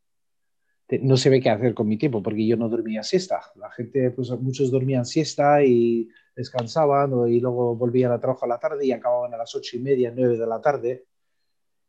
[0.98, 3.40] No se ve qué hacer con mi tiempo porque yo no dormía siesta.
[3.56, 8.58] La gente, pues muchos dormían siesta y descansaban y luego volvían a trabajar a la
[8.58, 11.04] tarde y acababan a las ocho y media, nueve de la tarde.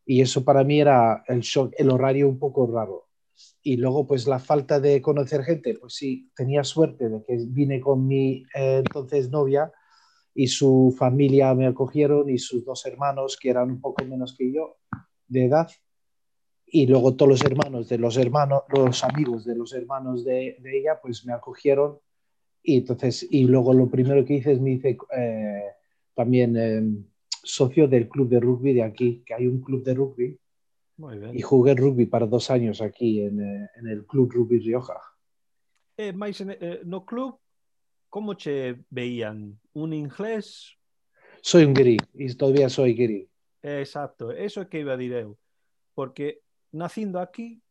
[0.05, 3.07] Y eso para mí era el shock, el horario un poco raro.
[3.63, 7.79] Y luego, pues la falta de conocer gente, pues sí, tenía suerte de que vine
[7.79, 9.71] con mi eh, entonces novia
[10.33, 14.51] y su familia me acogieron y sus dos hermanos, que eran un poco menos que
[14.51, 14.77] yo
[15.27, 15.69] de edad.
[16.73, 20.79] Y luego todos los hermanos de los hermanos, los amigos de los hermanos de, de
[20.79, 21.99] ella, pues me acogieron.
[22.63, 25.63] Y entonces, y luego lo primero que hice es me hice eh,
[26.13, 26.81] también eh,
[27.43, 30.39] socio del club de rugby de aquí, que hay un club de rugby
[30.97, 31.36] Moi ben.
[31.38, 34.95] y jugué rugby para dos años aquí en, eh, en el Club Rugby Rioja.
[35.97, 37.36] E máis en- eh, no club,
[38.10, 39.60] como che veían?
[39.73, 40.77] Un inglés?
[41.41, 43.27] Soy un guiri y todavía soy guiri.
[43.63, 45.38] Eh, Exacto, eso é que iba a dir eu.
[45.93, 47.62] Porque nacindo aquí,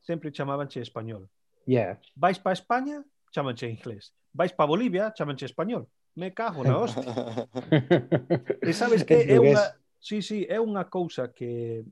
[0.00, 1.28] sempre chamabanche español.
[1.66, 2.00] Yeah.
[2.14, 4.14] Vais para España, chamanche inglés.
[4.32, 5.88] Vais para Bolivia, chamanche español.
[6.14, 7.08] Me cago na hostia.
[8.60, 9.80] e sabes que é unha...
[10.02, 11.86] Sí, sí, é unha cousa que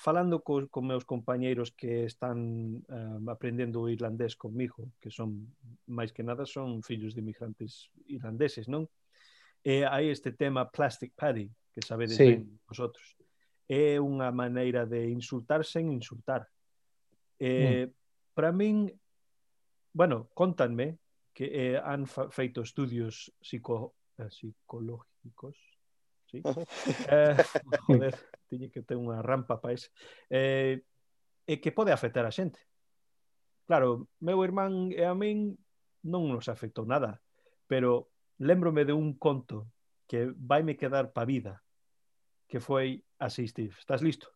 [0.00, 5.52] falando co, con meus compañeiros que están um, aprendendo o irlandés comigo, que son,
[5.84, 8.88] máis que nada, son fillos de imigrantes irlandeses, non?
[9.60, 12.32] E hai este tema plastic paddy, que sabedes sí.
[12.32, 13.12] ben vosotros
[13.70, 16.42] é unha maneira de insultar sen insultar.
[17.38, 17.90] Eh, mm.
[18.34, 18.90] Para min,
[19.94, 20.98] bueno, contanme
[21.30, 25.54] que eh, han feito estudios psico eh, psicológicos
[26.26, 26.42] sí?
[27.14, 27.38] eh,
[27.86, 28.18] joder,
[28.50, 29.94] tiñe que ter unha rampa para ese.
[30.26, 30.82] Eh,
[31.46, 32.58] e que pode afectar a xente.
[33.70, 35.54] Claro, meu irmán e a min
[36.02, 37.22] non nos afectou nada,
[37.70, 38.10] pero
[38.42, 39.70] lembrome de un conto
[40.10, 41.62] que vai me quedar pa vida,
[42.50, 43.74] que foi Así, Steve.
[43.78, 44.28] ¿Estás listo?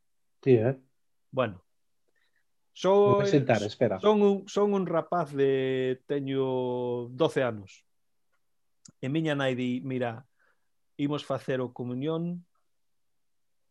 [0.43, 0.79] Sí, ¿eh?
[1.31, 1.65] Bueno.
[2.75, 3.99] Son, sentar, espera.
[3.99, 7.87] Son un, son un rapaz de teño 12 anos.
[9.01, 10.27] E miña nai di, mira,
[11.01, 12.45] imos facer o comunión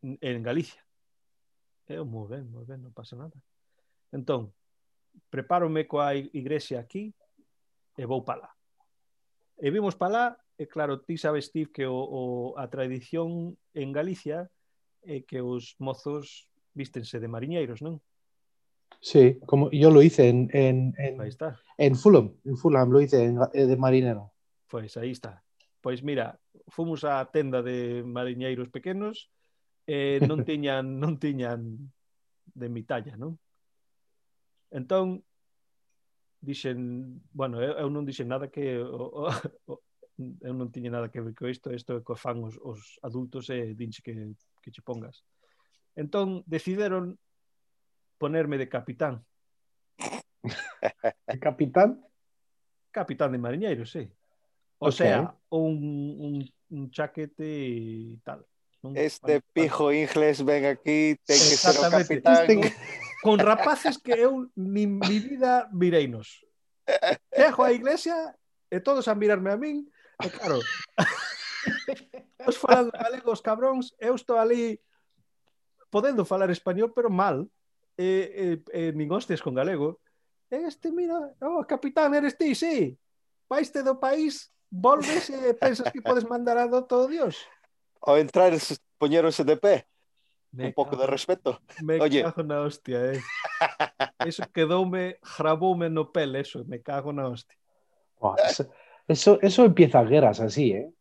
[0.01, 0.81] en Galicia.
[1.85, 3.37] Eu, moi ben, moi ben, non pasa nada.
[4.09, 4.49] Entón,
[5.29, 7.13] prepárome coa igrexa aquí
[7.99, 8.51] e vou para lá.
[9.61, 10.25] E vimos para lá,
[10.57, 14.49] e claro, ti sabes, Steve, que o, o, a tradición en Galicia
[15.05, 18.01] é que os mozos vístense de mariñeiros, non?
[19.03, 21.59] Sí, como yo lo hice en, en, en, ahí está.
[21.77, 24.31] en Fulham, en Fulham lo hice en, eh, de marinero.
[24.67, 25.43] Pois aí está.
[25.81, 26.39] Pois mira,
[26.71, 29.29] fomos á tenda de mariñeiros pequenos
[29.83, 31.91] e non tiñan non tiñan
[32.55, 33.35] de mi talla, non?
[34.71, 35.21] Entón
[36.39, 39.27] dixen, bueno, eu, eu non dixen nada que o,
[39.67, 39.82] o,
[40.19, 43.73] non tiña nada que ver co isto, isto é co fan os, os adultos e
[43.73, 44.13] dinche que,
[44.61, 45.25] que che pongas.
[45.97, 47.17] Entón decidiron
[48.21, 49.25] ponerme de capitán,
[51.27, 52.03] ¿El capitán?
[52.91, 54.05] capitán de mariñeiros, sí.
[54.77, 54.93] O Ok.
[54.93, 56.33] sea, un, un,
[56.69, 58.45] un chaquete e tal.
[58.83, 58.93] non?
[58.99, 62.45] Este Para- pijo inglés ven aquí, ten que ser o capitán.
[62.45, 62.75] Este-
[63.23, 66.43] con rapaces que eu ni mi vida vireinos.
[67.33, 68.35] Chego á iglesia
[68.67, 69.87] e todos a mirarme a min,
[70.23, 70.59] E claro,
[72.47, 74.79] os falando galegos, cabróns, eu estou ali
[75.91, 77.45] podendo falar español, pero mal,
[77.99, 79.99] e, e, e nin hostes con galego.
[80.49, 82.95] E este, mira, oh, capitán, eres ti, sí.
[83.47, 87.37] Paiste do país, volves e pensas que podes mandar a do todo Dios.
[88.01, 88.55] Ao entrar,
[88.97, 89.85] poñeronse de pé.
[90.53, 91.57] Me un pouco de respeto.
[91.81, 92.21] Me Oye.
[92.21, 93.21] cago na hostia, eh.
[94.23, 97.57] Eso quedoume, graboume no pel, eso, me cago na hostia.
[98.21, 98.69] Oh, eso...
[99.13, 100.91] Eso, eso empieza guerras así, eh?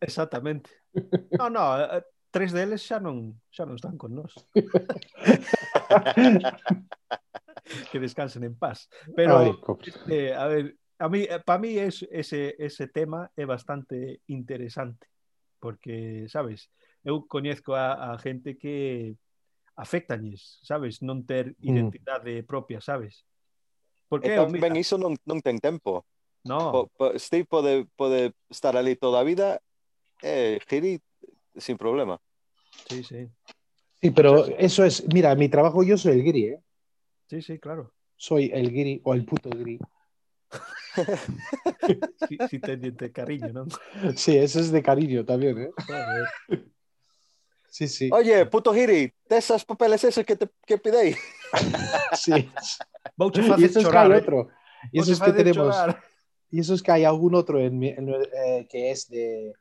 [0.00, 0.70] Exactamente.
[1.38, 4.34] No, no, eh, tres deles xa non, xa non están con nós.
[7.94, 8.90] que descansen en paz.
[9.16, 9.54] Pero, Ay,
[9.86, 15.06] este, a ver, a mí, eh, para mí es, ese, ese tema é bastante interesante,
[15.62, 16.68] porque, sabes,
[17.06, 19.14] eu coñezco a, a gente que
[19.78, 21.64] afectañes, sabes, non ter mm.
[21.64, 22.46] identidade mm.
[22.50, 23.24] propia, sabes?
[24.12, 26.04] Porque, e tamén mira, iso non, non ten tempo.
[26.44, 29.60] No, Po, po, Steve pode, pode estar ali toda a vida
[30.22, 31.00] e giri
[31.56, 32.18] sin problema.
[32.88, 33.28] sí, sí,
[34.00, 36.60] Sí, pero eso es, mira, mi trabajo yo soy el guiri, ¿eh?
[37.28, 37.92] sí, sí, claro.
[38.16, 39.78] Soy el guiri o el puto guiri.
[42.26, 43.68] Si, si ten diente cariño, non?
[44.16, 45.70] Sí, eso es de cariño también, ¿eh?
[47.68, 48.10] Sí, sí.
[48.12, 51.14] Oye, puto giri, desas papeles esos que te que pidei.
[52.12, 52.32] Sí.
[52.32, 54.16] Y eso es eh.
[54.16, 54.48] otro.
[54.90, 55.74] Y eso es que facer tenemos.
[55.74, 56.02] chorar.
[56.52, 59.54] Y eso es que hay algún otro en, mi- en, eh, que es de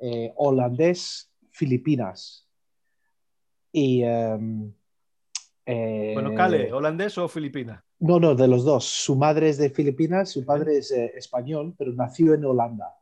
[0.00, 2.46] eh, holandés, Filipinas.
[3.72, 4.02] Y.
[4.04, 4.72] em,
[5.66, 7.82] eh, Bueno, cale, holandés ou filipina?
[8.00, 8.84] No, no, de los dos.
[8.86, 12.94] Su madre es de Filipinas, su padre es eh, español, pero nació en Holanda.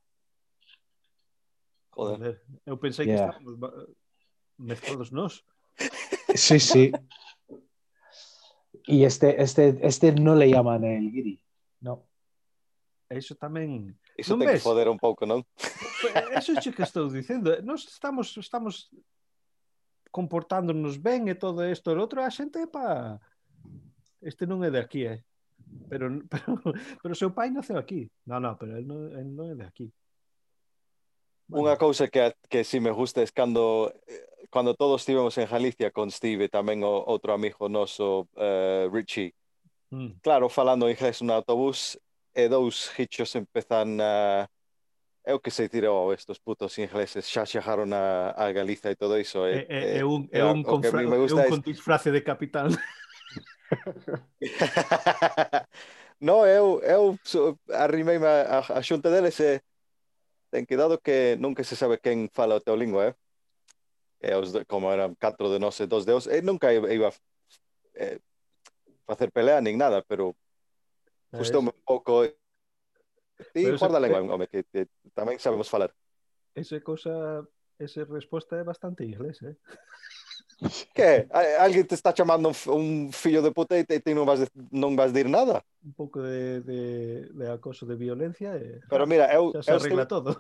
[1.93, 2.41] Joder.
[2.67, 3.73] Eu pensei que estábamos ba-
[4.59, 5.45] mezclados nós.
[6.35, 6.91] Sí, sí.
[8.89, 11.41] Y este, este, este no le llaman el guiri.
[13.15, 13.95] iso tamén...
[14.19, 14.63] Iso non ten ves?
[14.63, 15.47] que foder un pouco, non?
[16.11, 17.55] Eh, eso é que estou dicendo.
[17.63, 18.91] Nós estamos, estamos
[20.11, 23.21] comportándonos ben e todo isto e outro, a xente é pa...
[24.19, 25.23] Este non é de aquí, eh?
[25.87, 26.51] Pero, pero,
[27.03, 28.11] pero seu pai naceu aquí.
[28.27, 29.87] Non, non, pero el non, el non é de aquí.
[31.47, 31.71] Bueno.
[31.71, 35.91] Unha cousa que, que si me gusta es cando eh, cando todos estivemos en Galicia
[35.95, 39.31] con Steve tamén o outro amigo noso uh, Richie
[39.95, 40.23] mm.
[40.27, 41.99] claro, falando inglés no autobús
[42.37, 44.45] e dous hichos empezan a
[45.25, 49.49] eu que sei tirou estos putos ingleses xa xajaron a, a Galiza e todo iso
[49.49, 51.81] é, é, é un, é un, con, me gusta é un con es...
[51.81, 52.69] frase de capital
[56.21, 57.19] no, eu, eu
[57.73, 59.59] arrimei a, a, a xunta deles e
[60.51, 63.15] ten cuidado que nunca se sabe quen fala o teu lingua, eh?
[64.23, 67.11] E os, como eran catro de nós e dos deus, e nunca iba iba
[67.95, 68.19] eh,
[69.05, 70.35] facer pelea nin nada, pero
[71.33, 72.27] Gustou un pouco.
[73.53, 75.93] Ti guarda a lengua, home, que, que tamén sabemos falar.
[76.57, 77.45] Ese cosa,
[77.77, 79.57] esa resposta é bastante inglés, eh?
[80.97, 81.29] Que?
[81.61, 85.29] Alguén te está chamando un fillo de puta e ti non vas, non vas dir
[85.29, 85.61] nada?
[85.85, 86.81] Un pouco de, de,
[87.29, 88.81] de acoso, de violencia e...
[88.89, 89.53] Pero mira, eu...
[89.53, 90.31] Xa se eu arregla estive, todo.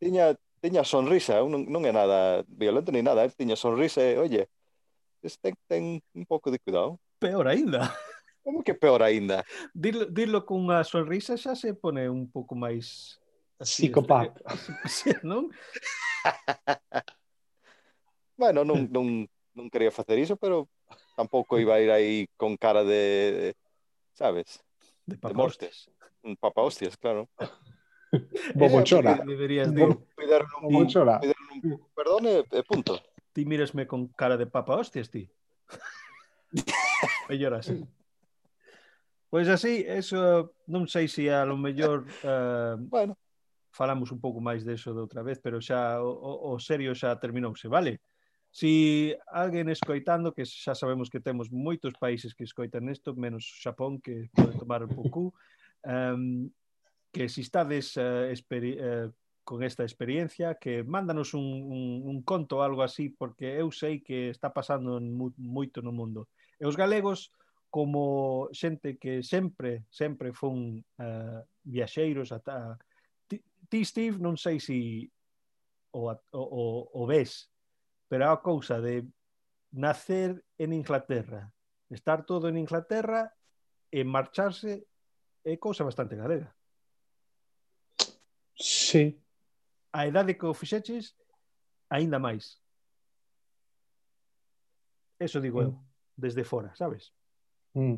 [0.00, 0.32] Tiña,
[0.64, 3.32] tiña sonrisa, eh, non, non é nada violento ni nada, eh?
[3.36, 4.48] tiña sonrisa e, oye,
[5.44, 6.96] ten, ten un pouco de cuidado.
[7.20, 7.92] Peor aínda.
[8.42, 9.44] Como que peor aínda?
[9.74, 13.18] Dilo, dilo cunha sonrisa xa se pone un pouco máis...
[13.58, 14.42] Así, Psicopap.
[14.84, 15.46] Este, non?
[18.34, 19.22] bueno, non, non,
[19.54, 20.66] non quería facer iso, pero
[21.14, 23.54] tampouco iba a ir aí con cara de,
[24.12, 24.58] sabes?
[25.06, 25.86] De, de mortes.
[26.22, 27.28] Un papa hostias, claro.
[28.54, 29.12] Bobochona.
[29.12, 29.96] Eh, deberías de...
[30.16, 31.20] Pideron un, bobochona.
[31.20, 33.00] Pideron un perdón e, e punto.
[33.32, 35.30] Ti mirasme con cara de papa hostias, ti.
[37.28, 37.72] Melloras.
[39.32, 43.16] Pois así, eso non sei se a lo mellor eh, bueno.
[43.72, 47.64] falamos un pouco máis deso de outra vez, pero xa o, o serio xa terminouse,
[47.64, 48.04] vale?
[48.52, 54.04] Si alguén escoitando, que xa sabemos que temos moitos países que escoitan isto, menos Xapón,
[54.04, 55.32] que pode tomar un pouco,
[55.88, 56.52] um,
[57.08, 59.08] que si estades uh, uh,
[59.48, 64.04] con esta experiencia, que mándanos un, un, un conto ou algo así, porque eu sei
[64.04, 66.28] que está pasando en mu moito no mundo.
[66.60, 67.32] E os galegos
[67.72, 72.76] como xente que sempre, sempre fun uh, viaxeiros ata...
[73.24, 75.08] Ti, Steve, non sei se si
[75.96, 77.48] o, o, o ves,
[78.12, 79.08] pero a cousa de
[79.72, 81.48] nacer en Inglaterra,
[81.88, 83.32] estar todo en Inglaterra
[83.88, 84.84] e marcharse
[85.40, 86.52] é cousa bastante galega.
[88.52, 89.16] Sí.
[89.96, 91.16] A idade que o fixeches,
[91.88, 92.60] aínda máis.
[95.16, 95.80] Eso digo eu, mm.
[96.20, 97.16] desde fora, sabes?
[97.74, 97.96] Mm.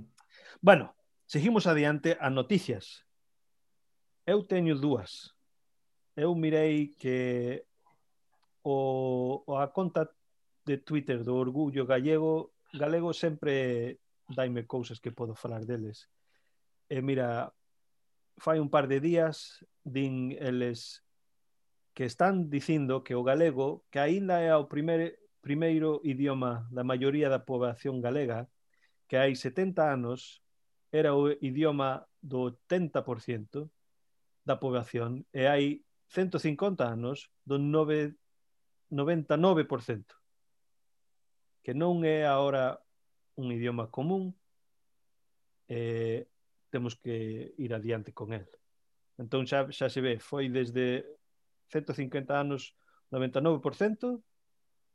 [0.60, 0.94] Bueno,
[1.26, 3.04] seguimos adiante a noticias.
[4.26, 5.34] Eu teño dúas.
[6.16, 7.66] Eu mirei que
[8.62, 10.08] o, a conta
[10.64, 16.10] de Twitter do Orgullo Gallego galego sempre daime cousas que podo falar deles.
[16.90, 17.54] E mira,
[18.38, 21.04] fai un par de días din eles
[21.94, 27.30] que están dicindo que o galego, que aínda é o primer, primeiro idioma da maioría
[27.30, 28.50] da poboación galega,
[29.08, 30.40] que hai 70 anos
[30.92, 33.68] era o idioma do 80%
[34.44, 38.14] da poboación e hai 150 anos do 9,
[38.92, 40.14] 99%,
[41.64, 42.78] que non é agora
[43.34, 44.36] un idioma común
[45.66, 46.28] e
[46.70, 48.46] temos que ir adiante con el.
[49.18, 51.02] Entón xa, xa se ve, foi desde
[51.72, 52.76] 150 anos
[53.10, 54.22] 99%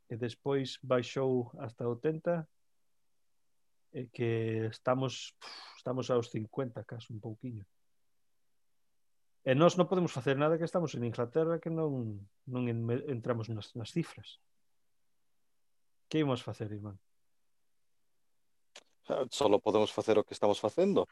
[0.08, 2.48] e despois baixou hasta 80
[3.92, 5.34] eh, que estamos
[5.76, 7.64] estamos aos 50 casi un pouquiño.
[9.40, 12.68] E nós non podemos facer nada que estamos en Inglaterra que non, non
[13.08, 14.36] entramos nas, nas cifras.
[16.12, 17.00] Que imos facer, Iván?
[19.32, 21.08] Solo podemos facer o que estamos facendo.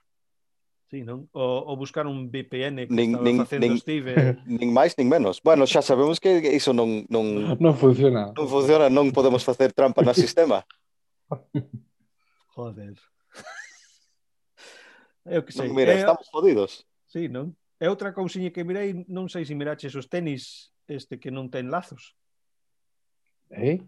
[0.93, 1.33] Sí, non?
[1.33, 4.13] O, o buscar un VPN que nin, estaba nin, facendo nin, Steve.
[4.21, 4.37] Eh.
[4.45, 5.41] Nin máis, nin menos.
[5.41, 7.09] Bueno, xa sabemos que iso non...
[7.09, 7.25] Non,
[7.65, 8.37] non funciona.
[8.37, 10.61] Non funciona, non podemos facer trampa no sistema.
[12.59, 12.99] Joder.
[15.25, 15.69] Eu que sei.
[15.69, 16.03] Non, mira, é...
[16.03, 16.83] estamos jodidos.
[17.07, 17.55] Sí, non?
[17.79, 21.71] E outra cousiña que mirei, non sei se miraches os tenis este que non ten
[21.71, 22.19] lazos.
[23.55, 23.79] Eh?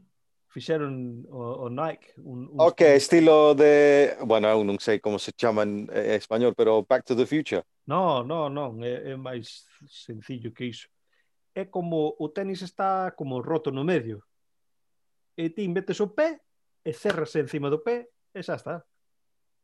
[0.55, 2.15] Fixeron o, o Nike.
[2.23, 3.03] Un, un ok, tenis.
[3.03, 4.15] estilo de...
[4.23, 7.67] Bueno, eu non sei como se chaman eh, en español, pero Back to the Future.
[7.91, 10.87] No, no, non, é, é máis sencillo que iso.
[11.59, 14.23] É como o tenis está como roto no medio.
[15.35, 16.39] E ti metes o pé
[16.87, 18.85] e cerras encima do pé e xa está.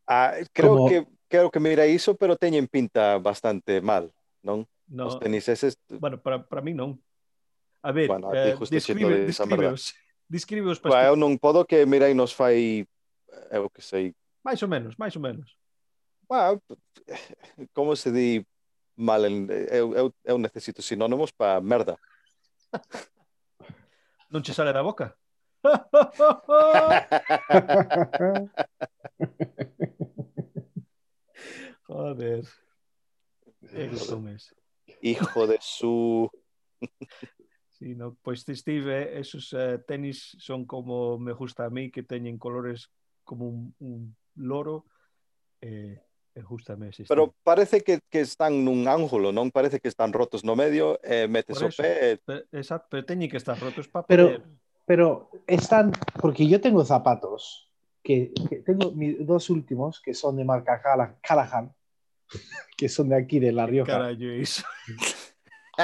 [0.06, 0.88] Ah, creo Como...
[0.88, 4.66] que creo que mira iso, pero teñen pinta bastante mal, non?
[4.86, 5.10] No.
[5.10, 5.74] Os teniseses...
[5.90, 7.02] Bueno, para, para mí non.
[7.82, 9.94] A ver, bueno, eh, describe, describeos.
[10.28, 10.94] Describeos para...
[10.94, 12.86] Bueno, eu non podo que mirai nos fai...
[13.50, 14.14] Eh, eu que sei...
[14.46, 15.58] Mais ou menos, mais ou menos.
[16.30, 16.62] Bueno,
[17.74, 18.46] como se di
[18.94, 19.50] mal en...
[19.50, 21.98] Eh, eu, eu, eu necesito sinónimos para merda.
[24.30, 25.18] non che sale da boca?
[31.86, 32.44] Joder.
[35.00, 36.28] Hijo de su...
[37.70, 42.38] Sí, no, pues, Steve, esos uh, tenis son como me gusta a mí, que teñen
[42.38, 42.90] colores
[43.22, 44.86] como un, un loro,
[45.60, 46.00] eh,
[46.36, 49.48] e justame ese Pero parece que, que están nun ángulo, non?
[49.48, 52.20] Parece que están rotos no medio, eh, metes o pé...
[52.24, 54.44] Pero, exacto, pero teñen que estar rotos para pero, poder...
[54.87, 57.66] Pero están, porque yo tengo zapatos,
[58.03, 60.80] que, que tengo mis dos últimos, que son de marca
[61.20, 61.74] Callahan,
[62.76, 64.11] que son de aquí, de La Rioja.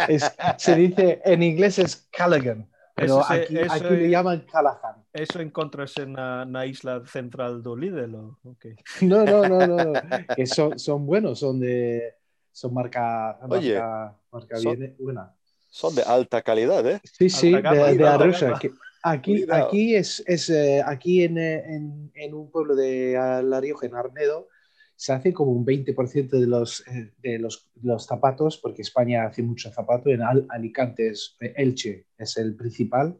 [0.08, 5.04] Es, se dice, en inglés es Callaghan, pero eso aquí, eso aquí le llaman Callahan.
[5.12, 8.34] ¿Eso encontras en la isla central do Lidl?
[8.42, 8.74] Okay.
[9.02, 9.92] No, no, no, no,
[10.34, 12.14] que son, son buenos, son de
[12.50, 15.34] son marca, Oye, marca, marca son, bien buena.
[15.68, 16.98] Son de alta calidad, ¿eh?
[17.04, 18.58] Sí, sí, de, de La Rioja.
[19.02, 23.96] Aquí, aquí es, es eh, aquí en, en, en, un pueblo de La Rioja, en
[23.96, 24.48] Arnedo,
[24.94, 29.42] se hace como un 20% de los, eh, de los, los, zapatos, porque España hace
[29.42, 33.18] mucho zapato, en Alicante es Elche es el principal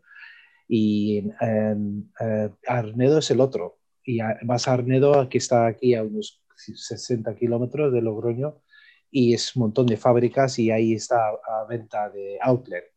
[0.69, 3.81] y en, eh, Arnedo es el otro.
[4.05, 8.63] Y más Arnedo, que está aquí a unos 60 kilómetros de Logroño,
[9.11, 12.93] y es un montón de fábricas y ahí está a venta de outlet.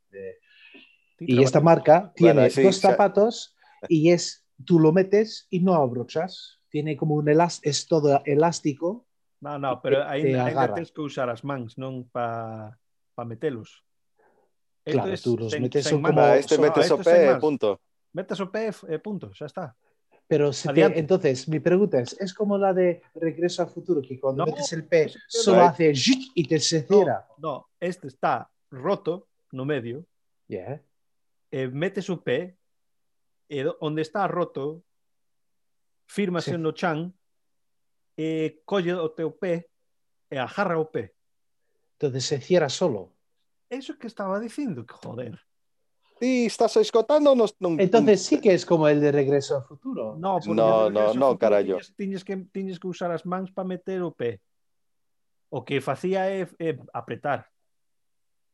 [1.20, 3.56] Y esta marca tiene dos zapatos
[3.88, 9.06] y es, tú lo metes y no abrochas tiene como un elástico, es todo elástico.
[9.40, 12.76] No, no, pero ainda tens que usar as mans, non para
[13.16, 13.80] pa metelos.
[14.84, 17.10] Esto Claro, es tú los sen- metes sen como- Ah, este so- mete esto sope
[17.10, 17.40] sen mans.
[17.42, 17.80] punto.
[18.12, 18.58] Metes o P
[18.92, 19.76] e punto, xa está.
[20.28, 24.20] Pero se te- entonces, mi pregunta es, ¿es como la de Regreso al Futuro, que
[24.20, 25.64] cuando No, metes el P solo no.
[25.70, 25.94] hace
[26.36, 27.28] y te se cierra?
[27.38, 30.04] No, este está roto no medio,
[30.48, 30.82] Yeah.
[31.52, 32.58] E metes o P
[33.50, 34.84] e do- onde está roto
[36.08, 36.58] fírmase Sí.
[36.58, 37.14] no chan
[38.18, 39.70] e colle o teu pé
[40.30, 41.14] e agarra o pé.
[41.98, 43.14] Entonces se cierra solo.
[43.70, 45.40] Eso que estaba dicindo, que joder.
[46.20, 50.16] Ti estás escotando nos non Entonces sí que es como el de Regreso al Futuro.
[50.16, 51.76] No, No, no, no, carallo.
[51.76, 54.40] Tiñes, tiñes que, tiñes que usar as mans para meter o pé.
[55.52, 57.52] O que facía é, é apretar.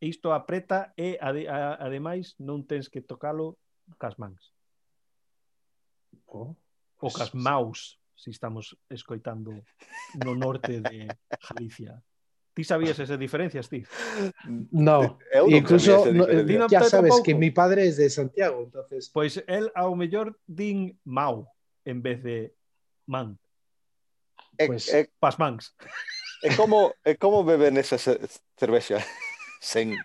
[0.01, 3.61] isto apreta e ade, a, ademais non tens que tocalo
[4.01, 4.51] cas mans.
[6.25, 6.57] Oh.
[7.01, 9.53] Ou cas maus, se si estamos escoitando
[10.25, 11.07] no norte de
[11.49, 12.01] Galicia.
[12.51, 13.85] Ti sabías esas diferencias, ti?
[14.73, 17.23] No, eu incluso no, eh, ya sabes pouco.
[17.23, 19.09] que mi padre es de Santiago, entonces...
[19.09, 21.47] Pois pues el ao mellor din mau
[21.85, 22.53] en vez de
[23.07, 23.39] man.
[24.57, 25.73] Pues, eh, eh, pasmans.
[26.43, 27.97] É eh, como, é como beben esa
[28.57, 28.99] cervexa.
[29.61, 29.95] sen,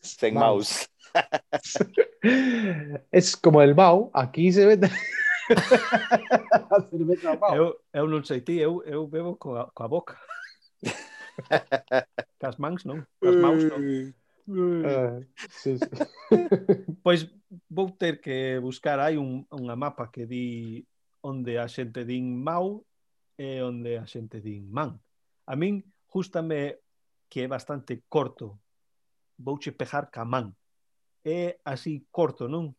[0.00, 0.86] sen Mouse.
[3.10, 4.90] es como el Mau, aquí se vende.
[6.70, 7.56] a cerveza Mau.
[7.56, 10.14] Eu, eu non sei ti, eu, eu bebo coa, coa boca.
[12.38, 13.78] Cas mans non, cas maus non.
[14.82, 15.20] Ah,
[15.54, 15.86] sí, sí.
[17.02, 17.30] pois
[17.70, 20.82] vou ter que buscar hai un, unha mapa que di
[21.22, 22.82] onde a xente din mau
[23.38, 24.98] e onde a xente din man.
[25.46, 25.78] A min
[26.10, 26.82] justame
[27.30, 28.58] que é bastante corto
[29.38, 30.50] Vouche pejar ca man.
[31.24, 32.74] É así corto, non?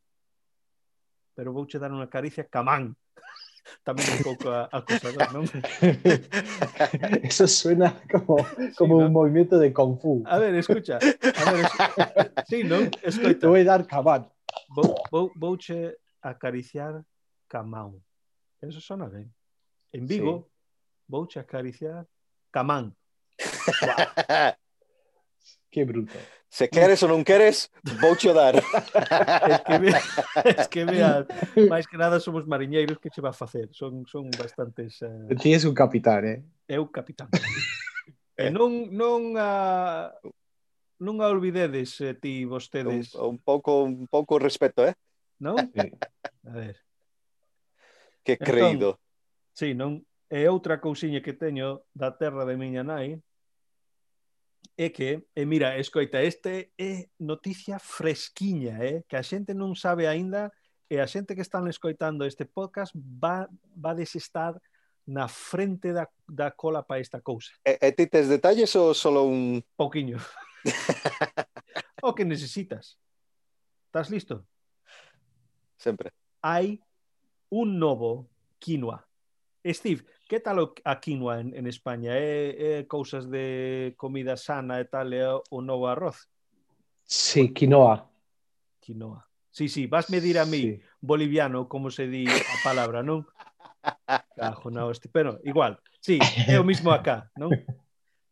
[1.36, 2.91] Pero vouche dar unha caricia ca man.
[3.86, 5.45] Tamén un pouco acosador, non?
[7.24, 8.43] Eso suena como,
[8.80, 9.05] como ¿no?
[9.07, 10.24] un movimiento de Kung Fu.
[10.26, 10.97] A ver, escucha.
[10.99, 11.72] A ver, es...
[12.49, 12.89] sí, non?
[12.91, 13.47] Te Escoita.
[13.47, 14.28] voy a dar cabán.
[14.74, 17.05] Vou, vou, vouche acariciar
[17.47, 17.95] ca man.
[18.60, 19.32] Eso sona ben.
[19.93, 20.49] En Vigo,
[21.07, 22.03] vouche acariciar
[22.51, 22.91] ca man.
[25.70, 26.17] Qué bruto.
[26.49, 27.70] Se queres ou non queres,
[28.01, 28.57] vou che dar.
[29.53, 29.93] es que, me,
[30.57, 31.22] es que vea,
[31.70, 33.70] máis que nada somos mariñeiros que che va a facer.
[33.72, 34.97] Son, son bastantes...
[35.05, 35.38] Eh, uh...
[35.38, 36.41] Ti un capitán, eh?
[36.65, 37.30] É un capitán.
[38.34, 40.09] e non, non a...
[40.26, 40.34] Uh...
[40.99, 43.15] Non a olvidedes eh, ti vostedes.
[43.15, 44.95] Un, un pouco un pouco respeto, eh?
[45.39, 45.55] Non?
[45.72, 45.88] Sí.
[46.43, 46.76] A ver.
[48.24, 48.99] Que creído.
[48.99, 50.03] Entón, sí, non?
[50.30, 53.17] E outra cousiña que teño da terra de miña nai,
[54.78, 59.03] é que, e mira, escoita, este é noticia fresquiña, eh?
[59.07, 60.51] que a xente non sabe aínda
[60.88, 63.45] e a xente que están escoitando este podcast va,
[63.76, 64.55] va desestar
[65.10, 67.51] na frente da, da cola para esta cousa.
[67.66, 69.60] E, e ti tes detalles ou solo un...
[69.76, 70.16] Pouquiño.
[72.05, 72.95] o que necesitas.
[73.89, 74.45] Estás listo?
[75.78, 76.14] Sempre.
[76.39, 76.80] Hai
[77.49, 78.30] un novo
[78.60, 79.03] quinoa.
[79.66, 82.13] Steve, que tal a quinoa en, en España?
[82.13, 86.30] É, é cousas de comida sana e tal, é o novo arroz?
[87.01, 88.05] Sí, quinoa.
[88.77, 89.25] Quinoa.
[89.49, 90.82] Sí, sí, vas medir a mí, Sí.
[91.01, 93.25] boliviano, como se di a palabra, non?
[94.38, 95.09] Cajo na hostia.
[95.09, 97.49] Pero, igual, sí, é o mismo acá, non?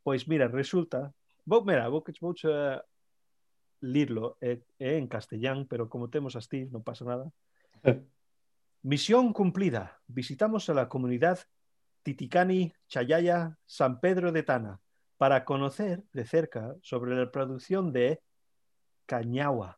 [0.06, 1.10] Pois mira, resulta...
[1.50, 2.78] Vou, mira, vou, vou uh,
[3.82, 7.26] lirlo, é, é en castellán, pero como temos a Steve, non pasa nada.
[8.86, 9.98] Misión cumplida.
[10.06, 11.42] Visitamos a la comunidad
[12.08, 14.80] Titicani, Chayaya, San Pedro de Tana
[15.18, 18.22] para conocer de cerca sobre la producción de
[19.06, 19.78] cañagua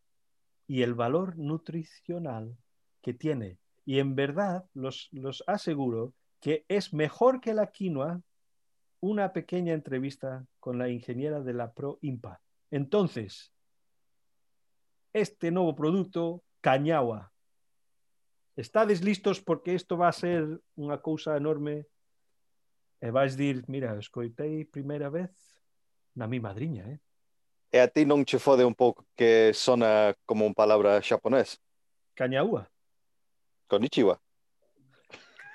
[0.68, 2.56] y el valor nutricional
[3.02, 3.58] que tiene.
[3.84, 8.22] Y en verdad, los, los aseguro que es mejor que la quinoa
[9.00, 12.42] una pequeña entrevista con la ingeniera de la Pro Impa.
[12.70, 13.52] Entonces,
[15.14, 17.32] este nuevo producto, cañagua,
[18.56, 20.44] Estades listos porque isto va a ser
[20.76, 21.88] unha cousa enorme
[23.02, 25.32] e vais dir, mira, escoitei primeira vez
[26.16, 27.00] na mi madriña, eh?
[27.72, 31.62] E a ti non che fode un pouco que sona como un palabra xaponés?
[32.16, 32.68] Cañaúa.
[33.68, 34.20] Konnichiwa.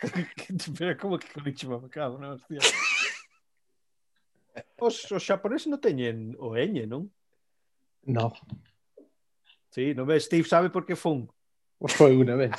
[0.79, 1.83] Pero como que konnichiwa?
[1.91, 2.61] Cabo, non, hostia.
[4.79, 7.11] Os, os xaponeses non teñen o eñe, non?
[8.07, 8.31] No.
[9.75, 11.27] Sí, non ves, Steve sabe por que fun.
[11.83, 12.55] Foi unha vez.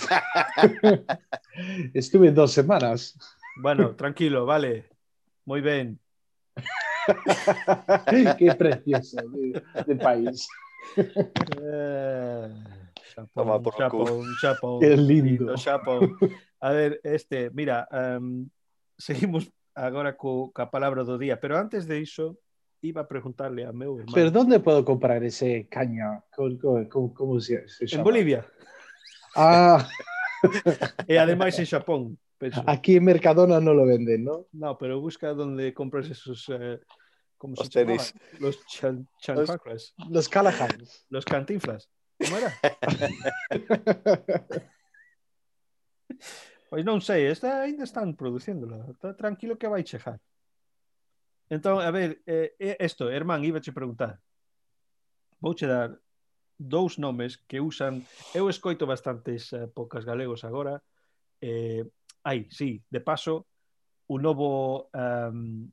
[1.96, 3.16] Estuve dos semanas.
[3.58, 4.86] Bueno, tranquilo, vale.
[5.45, 5.99] Moi ben.
[8.38, 10.47] Qué precioso de, de país.
[10.97, 12.49] Eh,
[13.34, 13.74] Toma por.
[14.41, 14.80] Xapón.
[14.80, 15.53] Qué lindo.
[16.60, 17.88] A ver, este, mira,
[18.20, 18.47] um,
[18.97, 22.39] seguimos agora co, ca palabra do día, pero antes de iso,
[22.82, 24.16] iba a preguntarle a meu hermano.
[24.16, 26.24] ¿Pero dónde puedo comprar ese caña?
[26.36, 28.03] ¿Cómo, cómo- cómo- cómo se, se en?
[28.03, 28.45] Bolivia.
[29.36, 29.86] Ah,
[31.08, 32.18] E ademais en Xapón,
[32.66, 34.48] aquí en Mercadona no lo venden, ¿no?
[34.52, 36.48] No, pero busca donde compras esos...
[36.50, 36.80] eh,
[37.38, 38.14] ¿Cómo Los se tenis.
[38.14, 38.42] llamaban?
[38.42, 39.08] Los chan.
[40.10, 41.06] Los Callahan's.
[41.10, 41.90] Los cantinflas.
[42.18, 42.54] ¿Cómo era?
[46.70, 48.90] Pois non sei, esta ainda están producéndola.
[48.90, 50.18] Está tranquilo que vai chegar.
[51.48, 54.18] Entón, a ver, eh, eh, esto, Hermán, iba che preguntar.
[55.40, 55.94] Vouche dar
[56.58, 58.02] dous nomes que usan...
[58.34, 60.82] Eu escoito bastantes eh, pocas galegos agora.
[61.40, 61.86] Eh,
[62.26, 63.46] ai, sí, de paso,
[64.10, 65.70] o novo um,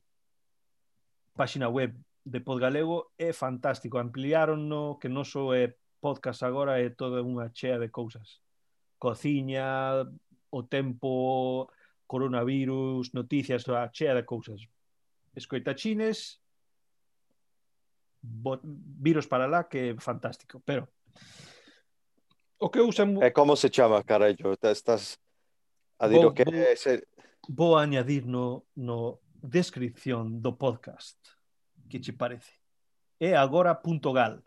[1.33, 3.97] páxina web de Podgalego é fantástico.
[3.97, 8.39] Ampliaron no que non só é podcast agora, é toda unha chea de cousas.
[9.01, 10.05] Cociña,
[10.53, 11.67] o tempo,
[12.05, 14.61] coronavirus, noticias, a chea de cousas.
[15.33, 16.37] Escoitachines,
[18.21, 20.61] bot, virus para lá, que é fantástico.
[20.61, 20.87] Pero,
[22.61, 23.17] o que usan...
[23.19, 24.53] É como se chama, carallo?
[24.53, 25.19] Estás
[26.03, 27.07] A dir vou, o que vou, é ser...
[27.47, 31.15] Vou añadir no, no descripción do podcast
[31.87, 32.51] que che parece.
[33.19, 34.43] É agora.gal.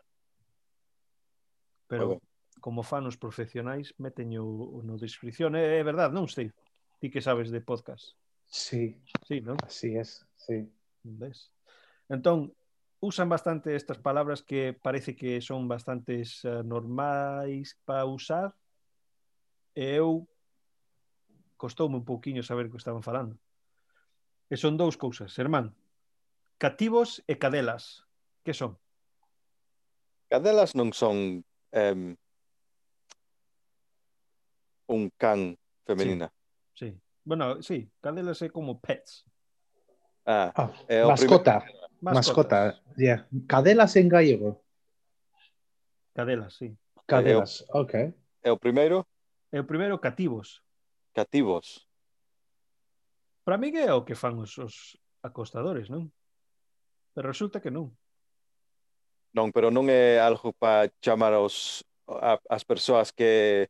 [1.89, 2.21] Pero
[2.61, 4.45] como fan os profesionais, meteño
[4.85, 5.57] no descripción.
[5.57, 6.53] É, é verdade, non, sei.
[7.01, 8.13] Ti que sabes de podcast.
[8.45, 9.01] Sí.
[9.25, 9.57] Sí, non?
[9.65, 10.69] Así es, sí.
[11.01, 11.49] Ves?
[12.05, 12.53] Entón,
[13.01, 18.53] usan bastante estas palabras que parece que son bastantes uh, normais para usar.
[19.73, 20.29] Eu
[21.57, 23.35] costoume un pouquiño saber o que estaban falando.
[24.47, 25.75] E son dous cousas, irmán.
[26.55, 28.07] Cativos e cadelas.
[28.45, 28.79] Que son?
[30.31, 32.01] Cadelas non son um,
[34.87, 36.31] un can femenina.
[36.71, 37.01] Sí, sí.
[37.27, 39.27] Bueno, sí, cadelas é como pets.
[40.23, 41.59] Ah, ah é o mascota.
[41.59, 41.87] Primer...
[41.99, 42.79] Mascota.
[42.95, 43.27] Yeah.
[43.47, 44.63] Cadelas en gallego.
[46.13, 46.77] Cadelas, sí.
[47.05, 47.93] Cadelas, é o, ok.
[48.43, 49.05] É o primeiro?
[49.51, 50.63] E o primeiro cativos
[51.17, 51.89] cativos.
[53.41, 56.13] Para mí é o que fan os, os acostadores, non?
[57.17, 57.89] Pero resulta que non.
[59.33, 63.65] Non, pero non é algo para chamar aos, a, as persoas que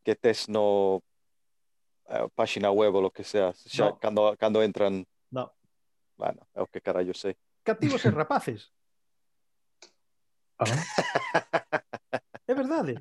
[0.00, 1.02] que tes no
[2.08, 4.00] eh, a página web ou lo que sea, xa, no.
[4.00, 5.04] cando, cando entran.
[5.28, 5.52] No.
[6.16, 7.36] Bueno, é o que carallo sei.
[7.66, 8.72] Cativos e rapaces.
[10.56, 10.64] Ah.
[12.48, 12.96] é verdade.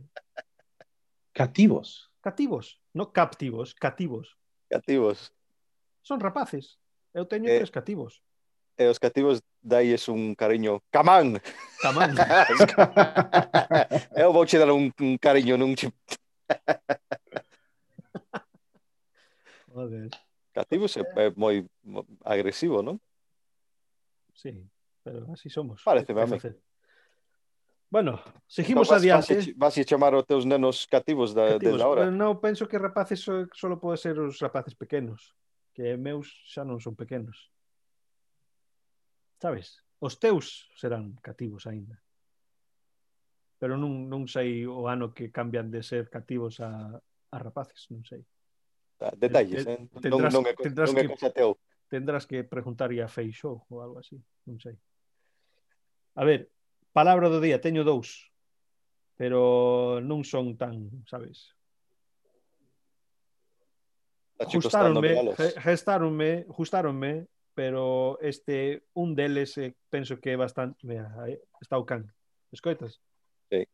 [1.31, 2.11] Cativos.
[2.19, 2.81] Cativos.
[2.95, 4.37] No captivos, cativos.
[4.69, 5.33] Cativos.
[6.01, 6.79] Son rapaces.
[7.11, 8.23] Eu teño eh, tres cativos.
[8.79, 10.79] E os cativos dais un cariño.
[10.95, 11.43] Camán!
[11.83, 12.15] Camán.
[14.15, 15.75] Eu vou che dar un, un cariño nun...
[19.75, 20.07] Joder.
[20.55, 22.95] Cativos é, é moi, moi agresivo, non?
[24.31, 24.55] Sí,
[25.03, 25.83] pero así somos.
[25.83, 26.39] Parece, a mí.
[27.89, 29.35] Bueno, seguimos vas, adiante.
[29.55, 32.11] Vas, vas chamar os teus nenos cativos, da, cativos desde agora?
[32.11, 35.37] Non, penso que rapaces só pode ser os rapaces pequenos,
[35.71, 37.53] que meus xa non son pequenos.
[39.39, 39.85] Sabes?
[40.01, 42.01] Os teus serán cativos aínda.
[43.61, 48.03] Pero non, non sei o ano que cambian de ser cativos a, a rapaces, non
[48.03, 48.25] sei.
[48.99, 49.87] Ah, detalles, eh?
[50.01, 51.55] Tendrás, non, non, é, tendrás non é cosa teu.
[51.87, 54.17] Tendrás que preguntar a Feixó ou algo así,
[54.49, 54.75] non sei.
[56.15, 56.54] A ver,
[56.95, 58.31] Palabra do día, teño dous,
[59.19, 61.51] pero non son tan, sabes?
[64.39, 71.75] Justaronme, gestaronme, justaronme, pero este un deles eh, penso que é bastante, mira, aí está
[71.75, 72.07] o can.
[72.55, 73.03] Escoitas?
[73.51, 73.67] Sí.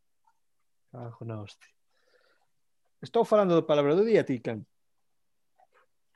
[0.89, 1.69] Cajo na hostia.
[3.05, 4.65] Estou falando do palabra do día, ti, can.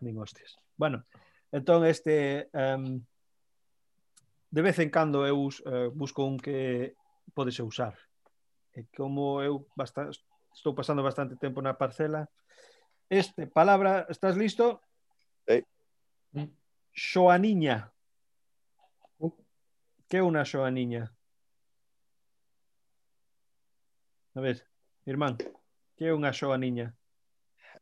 [0.01, 0.57] Nin hostias.
[0.73, 1.05] Bueno,
[1.53, 2.97] entón este um,
[4.55, 6.95] de vez en cando eu uh, busco un que
[7.35, 7.91] podese usar.
[8.71, 10.07] E como eu basta,
[10.55, 12.31] estou pasando bastante tempo na parcela,
[13.11, 14.79] este, palabra, estás listo?
[15.43, 15.59] Sí.
[16.95, 17.91] Xoaniña.
[20.07, 21.11] Que é unha xoaniña?
[24.35, 24.63] A ver,
[25.03, 25.35] irmán,
[25.99, 26.95] que é unha xoaniña?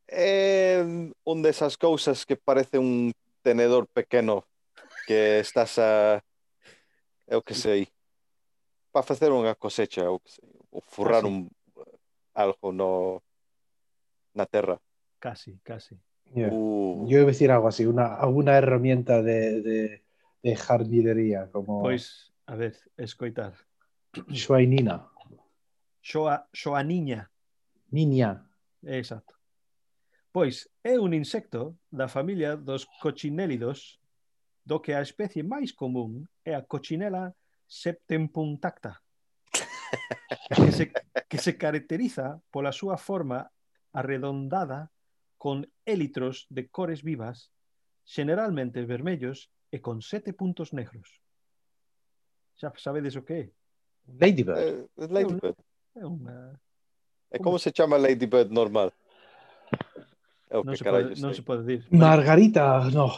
[0.10, 3.14] É eh, un desas cousas que parece un
[3.46, 4.50] tenedor pequeno
[5.06, 6.24] que estás a
[7.34, 7.90] eu que sei
[8.94, 11.28] para facer unha cosecha que sei, ou furrar sí.
[11.28, 11.50] un
[12.38, 13.22] algo no
[14.34, 14.78] na terra.
[15.20, 15.98] Casi, casi.
[16.34, 16.54] Yeah.
[16.54, 20.04] Uh, Yo iba a decir algo así, una, alguna herramienta de, de,
[20.42, 23.54] de jardinería, como Pois, a ver, escoitar.
[24.30, 25.10] Schweinina.
[26.02, 27.32] Xoa, xoaniña.
[27.90, 28.50] Niña.
[28.82, 29.36] Exacto.
[30.34, 34.02] Pois é un insecto da familia dos cochinélidos
[34.64, 37.36] do que a especie máis común é a cochinela
[37.68, 39.04] septempuntacta,
[40.56, 40.86] que se,
[41.28, 43.52] que se caracteriza pola súa forma
[43.92, 44.90] arredondada
[45.38, 47.52] con élitros de cores vivas,
[48.08, 51.20] generalmente vermellos e con sete puntos negros.
[52.56, 53.46] Xa sabedes o que é?
[54.08, 54.60] Ladybird.
[54.60, 55.58] Eh, ladybird.
[55.96, 56.56] É unha...
[57.34, 58.94] É como se chama Ladybird normal?
[60.54, 61.38] É o non, que se pode, non sei.
[61.42, 61.82] se pode dir.
[61.90, 63.10] Margarita, no.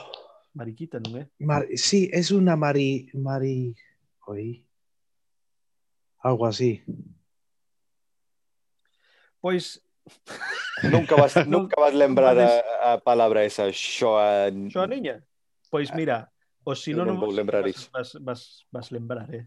[0.55, 1.27] Mariquita, non é?
[1.43, 3.11] Mar, sí, es una Mari...
[3.13, 3.75] Mari...
[4.27, 4.63] Oi?
[6.23, 6.81] Algo así.
[9.43, 9.83] Pois...
[10.83, 14.49] nunca vas, nunca vas lembrar a, a palabra esa, Shoa.
[14.71, 15.19] Xoa niña?
[15.69, 16.31] Pois mira,
[16.63, 17.91] o si non, vou lembrar vas, iso.
[17.91, 18.41] Vas, vas,
[18.71, 19.45] vas lembrar, eh?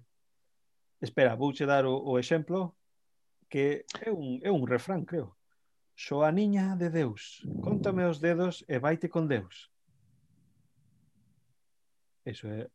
[1.01, 2.77] Espera, vouche dar o, o exemplo
[3.49, 5.35] que é un, é un refrán, creo.
[5.97, 9.73] Xoa niña de Deus, contame os dedos e vaite con Deus.
[12.29, 12.69] Eso é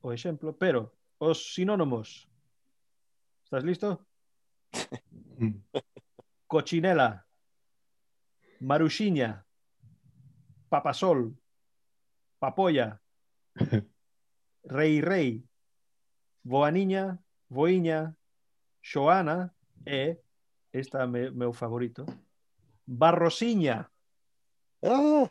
[0.00, 2.26] o exemplo, pero os sinónimos.
[3.44, 4.06] Estás listo?
[6.48, 7.28] Cochinela,
[8.60, 9.44] maruxiña,
[10.70, 11.36] papasol,
[12.40, 13.02] papolla,
[14.64, 15.44] rei rei,
[16.42, 18.16] voaniña, voiña,
[18.80, 19.52] xoana
[19.84, 20.24] e
[20.72, 22.06] esta é me, meu favorito,
[22.86, 23.92] barrosiña.
[24.80, 25.28] Ah,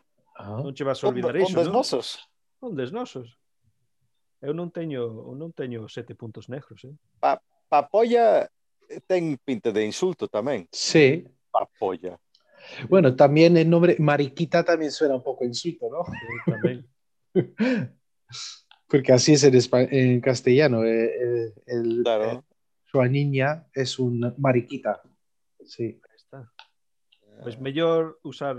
[0.62, 1.82] non che vas a olvidar iso, non?
[1.82, 2.30] Nosos.
[2.64, 3.36] Ondes nosos.
[4.40, 6.96] Eu non teño, eu non teño sete puntos negros, eh?
[7.68, 8.48] Papolla
[9.08, 10.68] ten pinta de insulto tamén.
[10.72, 11.24] Sí.
[11.52, 12.16] Papolla.
[12.88, 16.04] Bueno, también el nombre Mariquita también suena un poco insulto, ¿no?
[16.48, 16.84] Tamén.
[18.88, 20.84] Porque así es en, espa- en castellano.
[20.84, 21.10] eh,
[21.48, 22.24] eh, el, Claro.
[22.32, 22.42] eh,
[22.84, 25.02] su niña es un mariquita.
[25.64, 25.84] Sí.
[26.04, 26.52] Aí está.
[27.42, 28.56] Pois mellor usar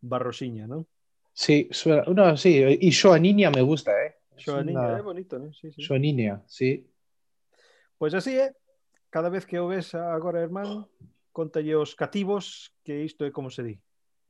[0.00, 0.86] Barrosiña, non?
[1.34, 2.04] Sí, suena.
[2.04, 2.62] No, sí.
[2.80, 4.14] Y niña me gusta, ¿eh?
[4.36, 5.52] Es Xoaniña, una- é bonito, non?
[5.52, 5.82] Sí, sí.
[5.82, 6.86] Su niña, sí.
[7.98, 8.54] Pois así é,
[9.10, 10.88] cada vez que o ves agora, hermano,
[11.34, 13.74] contalle os cativos que isto é como se di.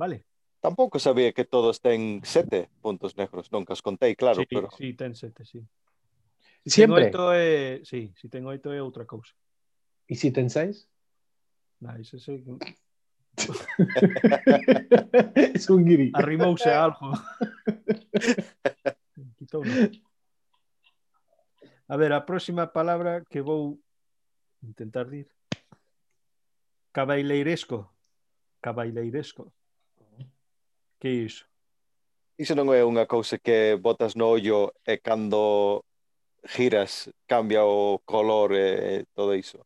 [0.01, 0.25] Vale?
[0.61, 3.53] Tampouco sabía que todos ten sete puntos negros.
[3.53, 5.61] Nunca os contei, claro, sí, pero sí, ten sete, sí.
[6.65, 7.13] Si Siempre.
[7.13, 7.85] ten oito é...
[7.85, 9.37] Sí, si ten oito é outra cousa.
[10.09, 10.89] ¿Y si tensáis?
[11.81, 12.41] Na, ese sei
[15.59, 16.11] Isong giri.
[16.15, 17.11] Arrimaw siya algo.
[21.89, 23.81] a ver, a próxima palabra que vou
[24.63, 25.27] intentar dir.
[26.93, 27.91] Cabaileiresco.
[28.61, 29.53] Cabaileiresco.
[30.99, 31.47] Que é iso?
[32.39, 35.87] Iso non é unha cousa que botas no ollo e cando
[36.43, 39.63] giras cambia o color e todo iso.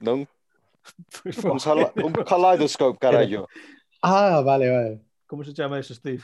[0.00, 0.24] Non?
[1.22, 3.46] Pois Un, kaleidoscope, carallo.
[4.02, 5.00] Ah, vale, vale.
[5.26, 6.22] Como se chama eso, Steve?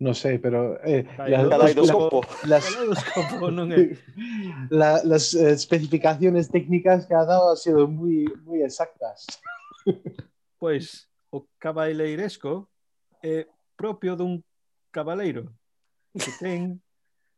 [0.00, 2.20] No sé, pero eh, las, Caleidoscopo.
[2.46, 3.98] las, Caleidoscopo non é.
[4.70, 9.26] la- las eh, especificaciones técnicas que ha dado han sido muy, muy exactas.
[10.58, 12.70] Pois o cabaileiresco
[13.22, 14.38] é propio dun
[14.94, 15.50] cabaleiro
[16.14, 16.78] que ten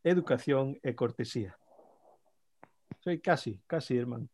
[0.05, 1.57] educación e cortesía.
[3.01, 4.29] Soy casi, casi, hermano.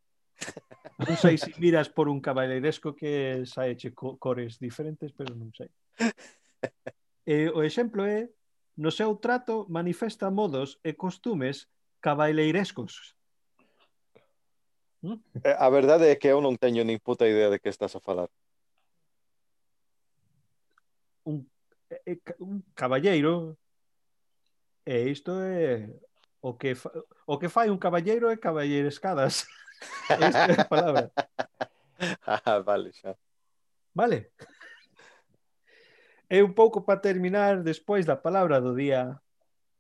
[0.97, 5.69] Non sei se miras por un cabaleiresco que saeche co cores diferentes, pero non sei.
[7.27, 8.33] E o exemplo é,
[8.81, 11.69] no seu trato manifesta modos e costumes
[12.01, 13.17] cabaleirescos.
[15.03, 15.21] Mm.
[15.45, 18.01] Eh, a verdade é que eu non teño nin puta idea de que estás a
[18.01, 18.33] falar.
[21.29, 21.45] Un,
[22.41, 23.59] un caballeiro
[24.87, 25.91] e isto é
[26.41, 26.91] o que fa,
[27.27, 29.45] o que fai un caballeiro é caballerescadas.
[30.09, 31.11] Esta é a palabra.
[32.27, 33.17] Ah, vale, xa.
[33.95, 34.31] Vale.
[36.29, 39.17] E un pouco para terminar, despois da palabra do día,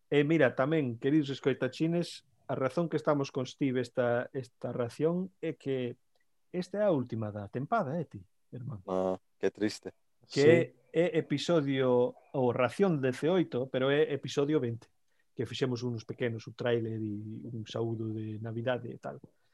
[0.09, 5.59] e mira, tamén, queridos escoitachines, a razón que estamos con Steve esta, esta ración é
[5.59, 6.01] que
[6.55, 8.81] esta é a última da tempada, é ti, irmán?
[8.89, 9.93] Ah, que triste.
[10.25, 10.97] Que sí.
[10.97, 14.89] é episodio, ou ración 18, pero é episodio 20,
[15.37, 19.21] que fixemos uns pequenos, un trailer e un saúdo de Navidade e tal.
[19.21, 19.46] Uh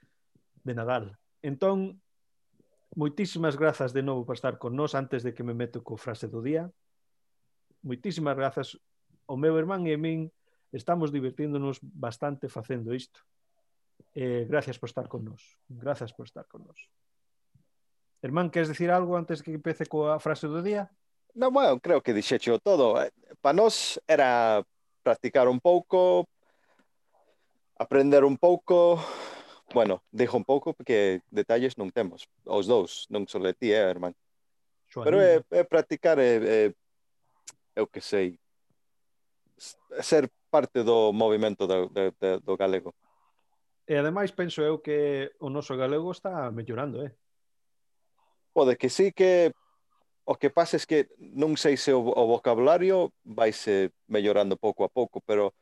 [0.63, 1.19] de Nadal.
[1.43, 2.03] Entón,
[2.95, 6.29] moitísimas grazas de novo por estar con nós antes de que me meto co frase
[6.29, 6.71] do día.
[7.83, 8.79] Moitísimas grazas
[9.27, 10.31] o meu irmán e a min
[10.73, 13.21] estamos divertíndonos bastante facendo isto.
[14.15, 15.41] Eh, gracias por estar con nós.
[15.69, 16.79] Gracias por estar con nós.
[18.23, 20.87] Hermán, queres decir algo antes que empece coa frase do día?
[21.35, 23.01] No, bueno, creo que dixecho todo.
[23.03, 23.11] Eh,
[23.41, 24.63] Para nós era
[25.03, 26.29] practicar un pouco,
[27.79, 29.03] aprender un pouco,
[29.75, 33.81] bueno, deixo un pouco porque detalles non temos, os dous, non só de ti, eh,
[33.81, 34.14] Herman.
[34.93, 36.75] Pero é, é practicar, é, é,
[37.77, 38.37] eu que sei,
[40.01, 42.93] ser parte do movimento do, do, do galego.
[43.89, 47.12] E ademais penso eu que o noso galego está mellorando, eh?
[48.53, 49.53] Pode que sí que
[50.25, 54.85] o que pasa es que non sei se o, o vocabulario vai se mellorando pouco
[54.85, 55.57] a pouco, pero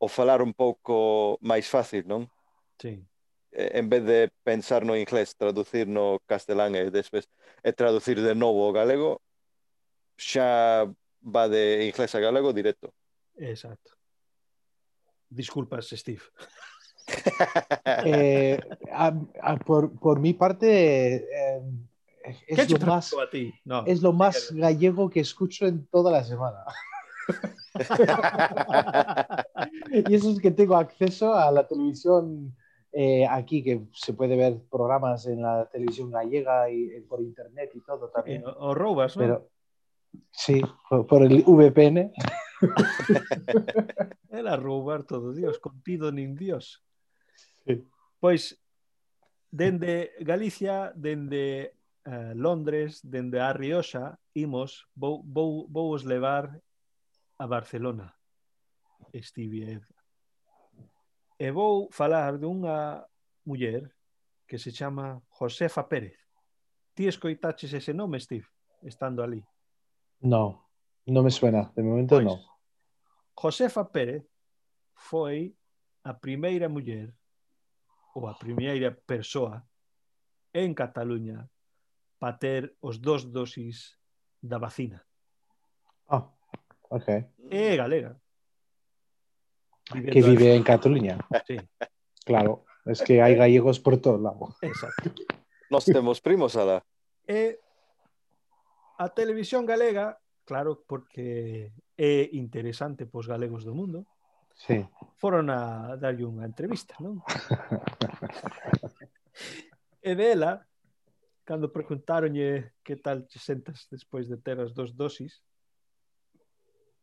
[0.00, 2.24] o falar un pouco máis fácil, non?
[2.80, 3.09] Sí.
[3.52, 7.26] Eh, En vez de pensar no inglés, traducir no castelán e despois
[7.62, 9.20] e traducir de novo o galego,
[10.16, 10.86] xa
[11.22, 12.94] va de inglés a galego directo.
[13.36, 13.92] Exacto.
[15.28, 16.22] Disculpas, Steve.
[18.06, 18.58] Eh,
[18.92, 21.60] a- a- por, por mi parte, eh,
[22.46, 23.52] ¿Qué es, lo más, pregunto a ti?
[23.64, 23.84] No.
[23.86, 26.64] es lo más gallego que escucho en toda la semana.
[29.92, 32.54] Y eso es que tengo acceso a la televisión
[32.92, 37.70] eh, aquí, que se puede ver programas en la televisión gallega y eh, por internet
[37.74, 38.44] y todo también.
[38.44, 39.26] o, o roubas, non?
[39.26, 39.36] Pero
[40.30, 42.12] sí, por, por el VPN.
[44.30, 46.82] Era roubar todo, Dios, contido nin Dios.
[47.64, 47.82] Sí.
[48.18, 48.58] Pois,
[49.50, 51.74] dende Galicia, dende
[52.04, 56.60] eh, Londres, dende a Rioxa, imos, vou, vou, vou os levar
[57.38, 58.14] a Barcelona,
[59.14, 59.80] Stevie
[61.40, 63.02] E vou falar dunha
[63.46, 63.90] muller
[64.46, 66.20] que se chama Josefa Pérez.
[66.92, 68.44] Ti escoitaches ese nome, Steve,
[68.82, 69.40] estando ali?
[70.20, 70.68] No,
[71.08, 72.36] non me suena, de momento pois, non.
[73.32, 74.28] Josefa Pérez
[74.92, 75.56] foi
[76.04, 77.08] a primeira muller
[78.12, 79.64] ou a primeira persoa
[80.52, 81.48] en Cataluña
[82.20, 83.96] para ter os dos dosis
[84.44, 85.00] da vacina.
[86.04, 86.28] Ah,
[86.92, 87.08] ok.
[87.48, 88.19] É galega.
[89.92, 91.18] Viviendo que vive en Cataluña.
[91.46, 91.56] Sí.
[92.24, 94.56] Claro, es que hay gallegos por todos lados.
[94.62, 95.10] Exacto.
[95.70, 96.84] Nos tenemos primos, Ada.
[97.26, 97.58] Eh,
[98.98, 104.04] a televisión galega, claro, porque é interesante pos galegos do mundo,
[104.54, 104.84] sí.
[105.16, 107.22] foron a darlle unha entrevista, non?
[110.02, 110.66] e dela,
[111.46, 115.40] cando preguntaronlle que tal te sentas despois de ter as dos dosis,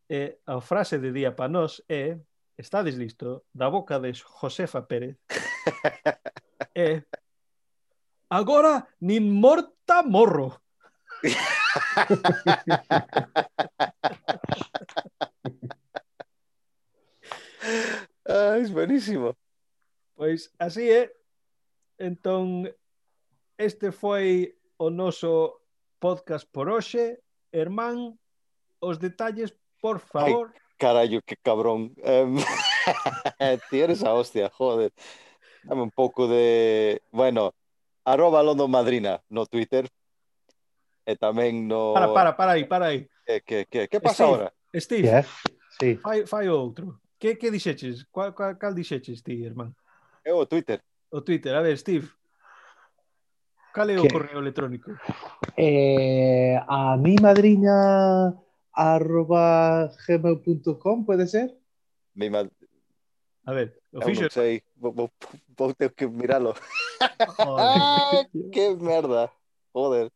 [0.08, 2.16] e a frase de día para nós é
[2.58, 3.46] Estades listo?
[3.54, 5.16] Da boca de Josefa Pérez.
[6.74, 6.98] é...
[6.98, 7.02] Eh,
[8.30, 10.60] Agora, nin morta morro.
[18.26, 19.34] ah, es buenísimo.
[20.14, 21.14] Pois así é.
[21.96, 22.68] Entón,
[23.56, 25.62] este foi o noso
[25.98, 27.22] podcast por hoxe.
[27.50, 28.18] Hermán,
[28.82, 30.52] os detalles, por favor.
[30.78, 31.92] Carallo, qué cabrón.
[32.02, 32.36] Em,
[33.70, 34.92] ti eres a hostia, joder.
[35.64, 37.02] Dame un poco de...
[37.10, 37.52] Bueno,
[38.04, 39.88] arroba London Madrina no Twitter.
[41.08, 41.92] E tamén no...
[41.96, 43.08] Para, para, para aí, para aí.
[43.26, 44.28] Que, que, que, que pasa Steve.
[44.30, 44.48] ahora?
[44.76, 45.26] Steve, Yeah.
[45.80, 45.96] Sí.
[45.96, 47.00] fai, fai outro.
[47.18, 48.04] Que, que dixeches?
[48.12, 49.74] Cual, cual, cal dixeches ti, hermán?
[50.24, 50.80] Eu o Twitter.
[51.10, 52.06] O Twitter, a ver, Steve.
[53.72, 54.92] Cal é o Que- correo electrónico?
[55.56, 58.34] Eh, a mi madrina
[58.78, 61.58] arroba gmail.com, ¿puede ser?
[62.14, 62.48] Mi ma...
[63.44, 64.22] A ver, o Eu fixo...
[64.22, 64.62] non sei.
[64.76, 65.10] Vou, vou,
[65.56, 66.06] vou ter que.
[67.48, 68.22] Ah,
[68.52, 69.32] que merda.
[69.74, 70.12] Joder.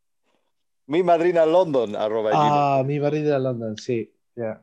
[0.86, 2.52] Mi madrina London, arroba gmail.
[2.54, 4.12] Ah, mi madrina London, sí.
[4.36, 4.62] ya.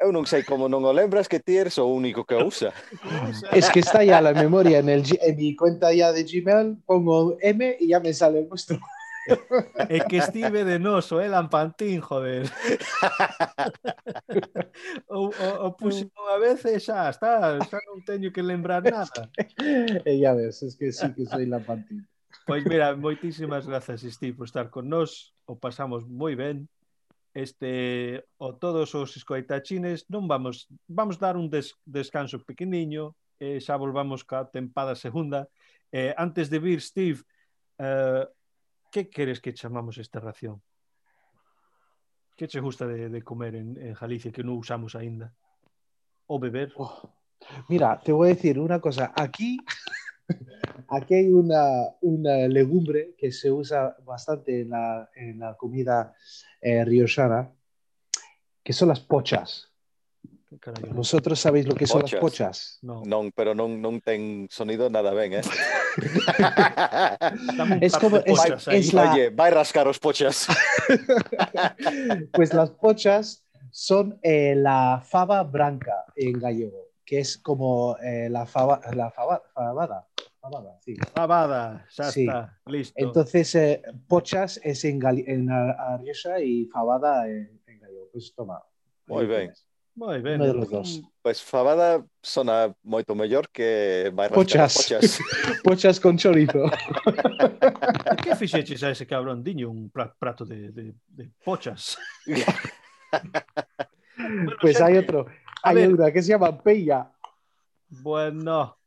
[0.00, 2.72] Eu non sei como non o lembras que ti eres o único que usa.
[3.52, 7.36] Es que está ya la memoria en, el, en mi cuenta ya de Gmail, pongo
[7.38, 8.80] M y ya me sale el vuestro.
[9.90, 12.46] É que estive de noso, eh, Lampantín, joder.
[15.08, 16.14] o, o, o puxo mm.
[16.14, 19.30] unha vez e xa, está, xa non teño que lembrar nada.
[20.04, 22.06] e ya ves, es que sí que soy Lampantín.
[22.46, 25.34] Pois mira, moitísimas grazas, Steve, por estar con nós.
[25.46, 26.68] O pasamos moi ben.
[27.30, 33.78] Este, o todos os escoitachines, non vamos, vamos dar un des, descanso pequeniño, e xa
[33.78, 35.46] volvamos ca tempada segunda.
[35.94, 37.22] Eh, antes de vir, Steve,
[37.78, 38.26] eh,
[38.90, 40.60] que queres que chamamos esta ración?
[42.36, 45.32] Que che gusta de, de comer en, en Galicia que non usamos aínda?
[46.26, 46.74] O beber?
[46.76, 47.08] Oh,
[47.68, 49.12] Mira, te voy a decir una cosa.
[49.16, 49.58] Aquí,
[50.88, 56.14] aquí hay una, una legumbre que se usa bastante en la, en la comida
[56.60, 57.52] eh, riojana,
[58.62, 59.69] que son las pochas.
[60.90, 62.78] ¿Vosotros sabéis lo que son las Pochas.
[62.82, 63.02] No.
[63.06, 65.46] Non, pero non, non ten sonido nada ben, eh?
[67.80, 70.46] Es como- es- es la- Oye, vai rascar os pochas.
[72.34, 78.46] Pues las pochas son eh, la fava branca en gallego, que es como eh, la
[78.46, 80.06] fava, la fava- fabada.
[80.40, 80.96] fabada, sí.
[81.14, 82.24] Babada, xa Sí.
[82.26, 82.94] está, listo.
[82.96, 84.98] Entonces, eh, pochas es en,
[85.28, 88.08] en a- a Rioja y fabada en, en gallego.
[88.10, 88.58] Pues toma.
[89.06, 89.52] Muy bien.
[89.52, 89.66] tienes.
[90.00, 90.40] Moi ben.
[90.40, 91.02] Uno de los dos.
[91.20, 94.72] Pois fabada sona moito mellor que vai pochas.
[94.72, 95.20] pochas.
[95.62, 96.64] pochas con chorizo.
[98.24, 101.98] que fixeches a ese cabrón diño un prato de, de, de pochas?
[104.16, 105.26] bueno, pues gente, hay otro.
[105.62, 107.12] Hay ver, una que se llama Peya.
[107.90, 108.78] Bueno.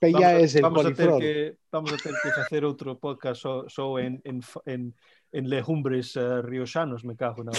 [0.00, 1.14] Peya vamos, es el vamos polifrón.
[1.14, 4.94] A que, vamos a ter que facer outro podcast só so, so en, en, en
[5.30, 7.52] en legumbres eh, uh, rioxanos, me cago na.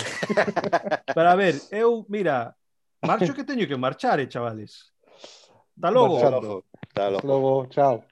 [1.14, 2.58] Pero a ver, eu, mira,
[3.02, 4.94] marcho que teño que marchar, eh, chavales.
[5.76, 6.22] Hasta logo.
[6.22, 6.66] Marchando.
[6.82, 7.66] Hasta logo.
[7.68, 8.06] Chao.